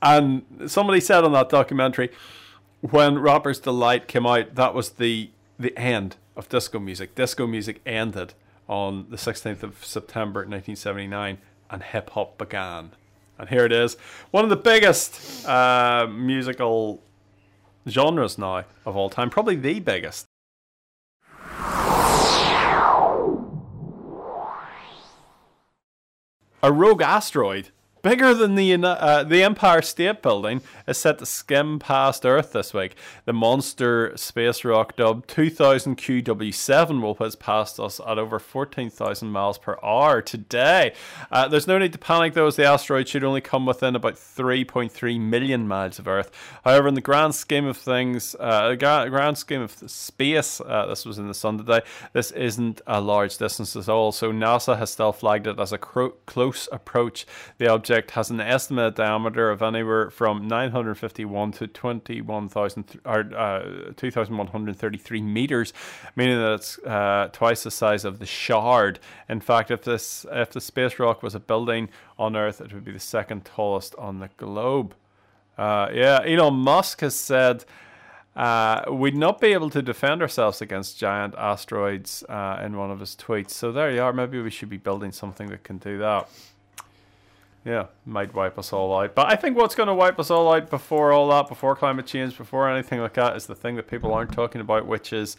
And 0.02 0.42
somebody 0.66 0.98
said 0.98 1.22
on 1.22 1.30
that 1.30 1.48
documentary, 1.48 2.10
when 2.80 3.20
Rapper's 3.20 3.60
Delight 3.60 4.08
came 4.08 4.26
out, 4.26 4.56
that 4.56 4.74
was 4.74 4.90
the 4.90 5.30
the 5.60 5.78
end 5.78 6.16
of 6.36 6.48
disco 6.48 6.80
music. 6.80 7.14
Disco 7.14 7.46
music 7.46 7.80
ended 7.86 8.34
on 8.68 9.06
the 9.10 9.16
16th 9.16 9.62
of 9.62 9.84
September 9.84 10.40
1979, 10.40 11.38
and 11.70 11.82
hip 11.84 12.10
hop 12.10 12.36
began. 12.36 12.90
And 13.42 13.50
here 13.50 13.64
it 13.64 13.72
is. 13.72 13.96
One 14.30 14.44
of 14.44 14.50
the 14.50 14.56
biggest 14.56 15.44
uh, 15.48 16.06
musical 16.08 17.02
genres 17.88 18.38
now 18.38 18.66
of 18.86 18.96
all 18.96 19.10
time. 19.10 19.30
Probably 19.30 19.56
the 19.56 19.80
biggest. 19.80 20.26
A 26.62 26.70
rogue 26.70 27.02
asteroid 27.02 27.70
bigger 28.02 28.34
than 28.34 28.56
the 28.56 28.74
uh, 28.74 29.22
the 29.22 29.42
Empire 29.42 29.80
State 29.80 30.22
Building, 30.22 30.60
is 30.86 30.98
set 30.98 31.18
to 31.18 31.26
skim 31.26 31.78
past 31.78 32.26
Earth 32.26 32.52
this 32.52 32.74
week. 32.74 32.96
The 33.24 33.32
monster 33.32 34.12
space 34.16 34.64
rock 34.64 34.96
dubbed 34.96 35.28
2000 35.28 35.96
QW7 35.96 37.00
will 37.00 37.14
whiz 37.14 37.36
past 37.36 37.78
us 37.78 38.00
at 38.06 38.18
over 38.18 38.38
14,000 38.38 39.28
miles 39.28 39.58
per 39.58 39.78
hour 39.82 40.20
today. 40.20 40.92
Uh, 41.30 41.48
there's 41.48 41.66
no 41.66 41.78
need 41.78 41.92
to 41.92 41.98
panic 41.98 42.34
though, 42.34 42.48
as 42.48 42.56
the 42.56 42.64
asteroid 42.64 43.08
should 43.08 43.24
only 43.24 43.40
come 43.40 43.66
within 43.66 43.94
about 43.94 44.14
3.3 44.14 45.20
million 45.20 45.68
miles 45.68 45.98
of 45.98 46.08
Earth. 46.08 46.30
However, 46.64 46.88
in 46.88 46.94
the 46.94 47.00
grand 47.00 47.34
scheme 47.34 47.66
of 47.66 47.76
things, 47.76 48.34
uh, 48.40 48.74
grand 48.74 49.38
scheme 49.38 49.62
of 49.62 49.72
space, 49.72 50.60
uh, 50.60 50.86
this 50.86 51.06
was 51.06 51.18
in 51.18 51.28
the 51.28 51.34
sun 51.34 51.58
today. 51.58 51.82
This 52.12 52.32
isn't 52.32 52.80
a 52.86 53.00
large 53.00 53.38
distance 53.38 53.76
at 53.76 53.88
all. 53.88 54.10
So 54.12 54.32
NASA 54.32 54.76
has 54.78 54.90
still 54.90 55.12
flagged 55.12 55.46
it 55.46 55.60
as 55.60 55.72
a 55.72 55.78
cro- 55.78 56.14
close 56.26 56.68
approach. 56.72 57.26
The 57.58 57.68
object 57.68 57.91
object 57.92 58.12
has 58.12 58.30
an 58.30 58.40
estimated 58.40 58.94
diameter 58.94 59.50
of 59.50 59.60
anywhere 59.60 60.10
from 60.10 60.48
951 60.48 61.52
to 61.52 61.66
21,000 61.66 63.00
or 63.04 63.20
uh, 63.36 63.92
2,133 63.96 65.20
meters, 65.20 65.74
meaning 66.16 66.38
that 66.38 66.54
it's 66.54 66.78
uh, 66.78 67.28
twice 67.32 67.64
the 67.64 67.70
size 67.70 68.06
of 68.06 68.18
the 68.18 68.24
Shard. 68.24 68.98
In 69.28 69.40
fact, 69.40 69.70
if 69.70 69.82
this 69.82 70.24
if 70.32 70.50
the 70.52 70.60
space 70.60 70.98
rock 70.98 71.22
was 71.22 71.34
a 71.34 71.40
building 71.40 71.90
on 72.18 72.34
Earth, 72.34 72.62
it 72.62 72.72
would 72.72 72.84
be 72.84 72.92
the 72.92 73.00
second 73.00 73.44
tallest 73.44 73.94
on 73.96 74.20
the 74.20 74.30
globe. 74.38 74.94
Uh, 75.58 75.88
yeah, 75.92 76.20
Elon 76.24 76.54
Musk 76.54 77.00
has 77.02 77.14
said. 77.14 77.64
Uh, 78.34 78.90
we'd 78.90 79.14
not 79.14 79.42
be 79.42 79.52
able 79.52 79.68
to 79.68 79.82
defend 79.82 80.22
ourselves 80.22 80.62
against 80.62 80.98
giant 80.98 81.34
asteroids 81.36 82.24
uh, 82.30 82.62
in 82.64 82.78
one 82.78 82.90
of 82.90 82.98
his 82.98 83.14
tweets. 83.14 83.50
So 83.50 83.70
there 83.72 83.90
you 83.90 84.00
are. 84.00 84.10
Maybe 84.10 84.40
we 84.40 84.48
should 84.48 84.70
be 84.70 84.78
building 84.78 85.12
something 85.12 85.50
that 85.50 85.64
can 85.64 85.76
do 85.76 85.98
that. 85.98 86.30
Yeah, 87.64 87.86
might 88.04 88.34
wipe 88.34 88.58
us 88.58 88.72
all 88.72 88.98
out. 88.98 89.14
But 89.14 89.30
I 89.30 89.36
think 89.36 89.56
what's 89.56 89.74
going 89.74 89.86
to 89.86 89.94
wipe 89.94 90.18
us 90.18 90.30
all 90.30 90.52
out 90.52 90.68
before 90.68 91.12
all 91.12 91.28
that, 91.28 91.48
before 91.48 91.76
climate 91.76 92.06
change, 92.06 92.36
before 92.36 92.68
anything 92.68 93.00
like 93.00 93.14
that, 93.14 93.36
is 93.36 93.46
the 93.46 93.54
thing 93.54 93.76
that 93.76 93.86
people 93.86 94.12
aren't 94.12 94.32
talking 94.32 94.60
about, 94.60 94.86
which 94.86 95.12
is 95.12 95.36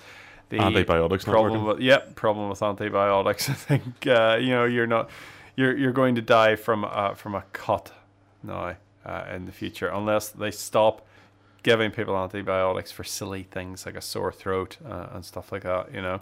the 0.50 0.60
antibiotics 0.60 1.26
problem. 1.26 1.66
With, 1.66 1.80
yep, 1.80 2.16
problem 2.16 2.50
with 2.50 2.62
antibiotics. 2.62 3.50
I 3.50 3.54
think 3.54 4.08
uh, 4.08 4.38
you 4.40 4.50
know 4.50 4.66
you're 4.66 4.88
not 4.88 5.10
you're 5.56 5.76
you're 5.76 5.92
going 5.92 6.16
to 6.16 6.22
die 6.22 6.56
from 6.56 6.86
uh, 6.86 7.14
from 7.14 7.36
a 7.36 7.44
cut 7.52 7.92
now 8.42 8.76
uh, 9.06 9.26
in 9.34 9.46
the 9.46 9.52
future 9.52 9.88
unless 9.88 10.30
they 10.30 10.52
stop 10.52 11.06
giving 11.64 11.92
people 11.92 12.18
antibiotics 12.18 12.92
for 12.92 13.04
silly 13.04 13.44
things 13.44 13.86
like 13.86 13.96
a 13.96 14.02
sore 14.02 14.32
throat 14.32 14.78
uh, 14.86 15.08
and 15.14 15.26
stuff 15.26 15.52
like 15.52 15.64
that. 15.64 15.94
You 15.94 16.02
know, 16.02 16.22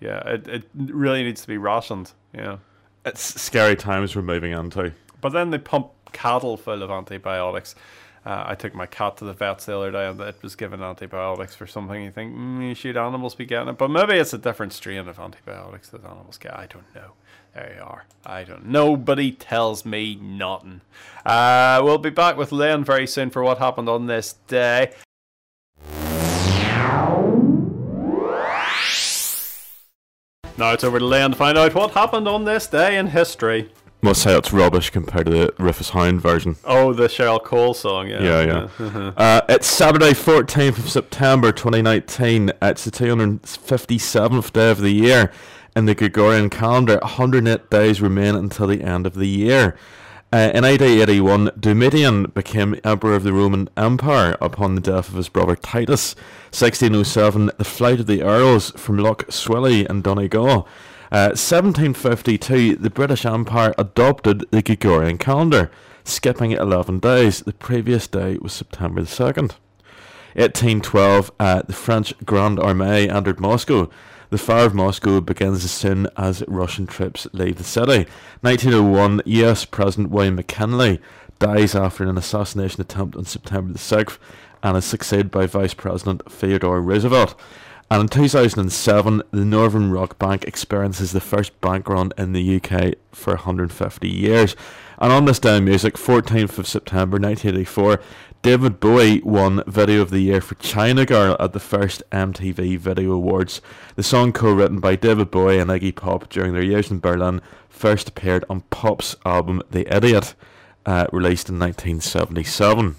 yeah, 0.00 0.20
it 0.28 0.48
it 0.48 0.64
really 0.74 1.22
needs 1.22 1.40
to 1.42 1.48
be 1.48 1.58
rationed. 1.58 2.12
You 2.34 2.40
know, 2.42 2.60
it's 3.04 3.40
scary 3.40 3.76
times 3.76 4.16
we're 4.16 4.22
moving 4.22 4.52
into. 4.52 4.92
But 5.20 5.30
then 5.32 5.50
they 5.50 5.58
pump 5.58 5.90
cattle 6.12 6.56
full 6.56 6.82
of 6.82 6.90
antibiotics. 6.90 7.74
Uh, 8.26 8.44
I 8.46 8.54
took 8.56 8.74
my 8.74 8.86
cat 8.86 9.16
to 9.18 9.24
the 9.24 9.32
vets 9.32 9.66
the 9.66 9.76
other 9.76 9.90
day 9.90 10.06
and 10.06 10.20
it 10.20 10.42
was 10.42 10.54
given 10.54 10.82
antibiotics 10.82 11.54
for 11.54 11.66
something. 11.66 12.02
You 12.02 12.10
think, 12.10 12.34
mm, 12.34 12.76
should 12.76 12.96
animals 12.96 13.34
be 13.34 13.46
getting 13.46 13.68
it? 13.68 13.78
But 13.78 13.88
maybe 13.88 14.14
it's 14.14 14.32
a 14.32 14.38
different 14.38 14.72
strain 14.72 15.08
of 15.08 15.18
antibiotics 15.18 15.88
that 15.90 16.04
animals 16.04 16.36
get. 16.36 16.54
I 16.54 16.66
don't 16.66 16.94
know. 16.94 17.12
There 17.54 17.74
you 17.76 17.82
are. 17.82 18.04
I 18.26 18.44
don't. 18.44 18.66
Nobody 18.66 19.32
tells 19.32 19.84
me 19.84 20.16
nothing. 20.16 20.82
Uh, 21.24 21.80
we'll 21.82 21.98
be 21.98 22.10
back 22.10 22.36
with 22.36 22.52
Lynn 22.52 22.84
very 22.84 23.06
soon 23.06 23.30
for 23.30 23.42
what 23.42 23.58
happened 23.58 23.88
on 23.88 24.06
this 24.06 24.34
day. 24.46 24.92
Now 30.58 30.72
it's 30.72 30.82
over 30.82 30.98
to 30.98 31.04
Lynn 31.04 31.30
to 31.30 31.36
find 31.36 31.56
out 31.56 31.74
what 31.74 31.92
happened 31.92 32.26
on 32.26 32.44
this 32.44 32.66
day 32.66 32.98
in 32.98 33.06
history. 33.06 33.70
Must 34.00 34.22
say 34.22 34.36
it's 34.38 34.52
rubbish 34.52 34.90
compared 34.90 35.26
to 35.26 35.32
the 35.32 35.54
Rufus 35.58 35.90
Hound 35.90 36.20
version. 36.20 36.54
Oh, 36.64 36.92
the 36.92 37.08
Cheryl 37.08 37.42
Cole 37.42 37.74
song, 37.74 38.06
yeah. 38.08 38.22
Yeah, 38.22 38.42
yeah. 38.42 38.68
Uh-huh. 38.78 39.12
uh, 39.16 39.40
it's 39.48 39.66
Saturday, 39.66 40.12
14th 40.12 40.78
of 40.78 40.88
September 40.88 41.50
2019. 41.50 42.52
It's 42.62 42.84
the 42.84 42.92
257th 42.92 44.52
day 44.52 44.70
of 44.70 44.78
the 44.80 44.92
year 44.92 45.32
in 45.74 45.86
the 45.86 45.96
Gregorian 45.96 46.48
calendar. 46.48 46.98
108 47.02 47.70
days 47.70 48.00
remain 48.00 48.36
until 48.36 48.68
the 48.68 48.84
end 48.84 49.04
of 49.04 49.14
the 49.14 49.26
year. 49.26 49.76
Uh, 50.32 50.50
in 50.54 50.64
AD 50.64 50.82
81, 50.82 51.50
Domitian 51.58 52.24
became 52.34 52.78
emperor 52.84 53.14
of 53.14 53.24
the 53.24 53.32
Roman 53.32 53.68
Empire 53.76 54.36
upon 54.40 54.76
the 54.76 54.80
death 54.80 55.08
of 55.08 55.14
his 55.14 55.28
brother 55.28 55.56
Titus. 55.56 56.14
1607, 56.50 57.50
the 57.58 57.64
flight 57.64 57.98
of 57.98 58.06
the 58.06 58.22
Earls 58.22 58.70
from 58.72 58.98
Lough 58.98 59.24
Swilly 59.28 59.86
and 59.88 60.04
Donegal. 60.04 60.68
1752, 61.10 62.76
uh, 62.76 62.82
the 62.82 62.90
British 62.90 63.24
Empire 63.24 63.74
adopted 63.78 64.44
the 64.50 64.62
Gregorian 64.62 65.18
calendar, 65.18 65.70
skipping 66.04 66.52
11 66.52 66.98
days. 66.98 67.40
The 67.40 67.52
previous 67.52 68.06
day 68.06 68.38
was 68.40 68.52
September 68.52 69.00
the 69.02 69.06
2nd. 69.06 69.52
1812, 70.34 71.32
uh, 71.40 71.62
the 71.62 71.72
French 71.72 72.14
Grande 72.24 72.58
Armée 72.58 73.12
entered 73.12 73.40
Moscow. 73.40 73.90
The 74.30 74.38
fire 74.38 74.66
of 74.66 74.74
Moscow 74.74 75.22
begins 75.22 75.64
as 75.64 75.70
soon 75.70 76.06
as 76.16 76.44
Russian 76.46 76.86
troops 76.86 77.26
leave 77.32 77.56
the 77.56 77.64
city. 77.64 78.06
1901, 78.42 79.22
US 79.24 79.64
President 79.64 80.10
William 80.10 80.36
McKinley 80.36 81.00
dies 81.38 81.74
after 81.74 82.04
an 82.04 82.18
assassination 82.18 82.82
attempt 82.82 83.16
on 83.16 83.24
September 83.24 83.72
the 83.72 83.78
6th 83.78 84.18
and 84.62 84.76
is 84.76 84.84
succeeded 84.84 85.30
by 85.30 85.46
Vice 85.46 85.72
President 85.72 86.30
Theodore 86.30 86.82
Roosevelt. 86.82 87.34
And 87.90 88.02
in 88.02 88.08
2007, 88.08 89.22
the 89.30 89.44
Northern 89.44 89.90
Rock 89.90 90.18
Bank 90.18 90.44
experiences 90.44 91.12
the 91.12 91.20
first 91.20 91.58
bank 91.62 91.88
run 91.88 92.12
in 92.18 92.34
the 92.34 92.56
UK 92.56 92.94
for 93.12 93.34
150 93.34 94.08
years. 94.08 94.54
And 94.98 95.10
on 95.10 95.24
this 95.24 95.38
day 95.38 95.56
in 95.56 95.64
music, 95.64 95.94
14th 95.94 96.58
of 96.58 96.66
September 96.66 97.18
1984, 97.18 98.00
David 98.42 98.78
Bowie 98.78 99.22
won 99.22 99.62
Video 99.66 100.02
of 100.02 100.10
the 100.10 100.20
Year 100.20 100.40
for 100.42 100.54
China 100.56 101.06
Girl 101.06 101.36
at 101.40 101.54
the 101.54 101.60
first 101.60 102.02
MTV 102.12 102.78
Video 102.78 103.12
Awards. 103.12 103.62
The 103.96 104.02
song, 104.02 104.32
co 104.32 104.52
written 104.52 104.80
by 104.80 104.94
David 104.94 105.30
Bowie 105.30 105.58
and 105.58 105.70
Iggy 105.70 105.96
Pop 105.96 106.28
during 106.28 106.52
their 106.52 106.62
years 106.62 106.90
in 106.90 107.00
Berlin, 107.00 107.40
first 107.68 108.10
appeared 108.10 108.44
on 108.50 108.60
Pop's 108.70 109.16
album 109.24 109.62
The 109.70 109.92
Idiot, 109.94 110.34
uh, 110.84 111.06
released 111.10 111.48
in 111.48 111.58
1977. 111.58 112.96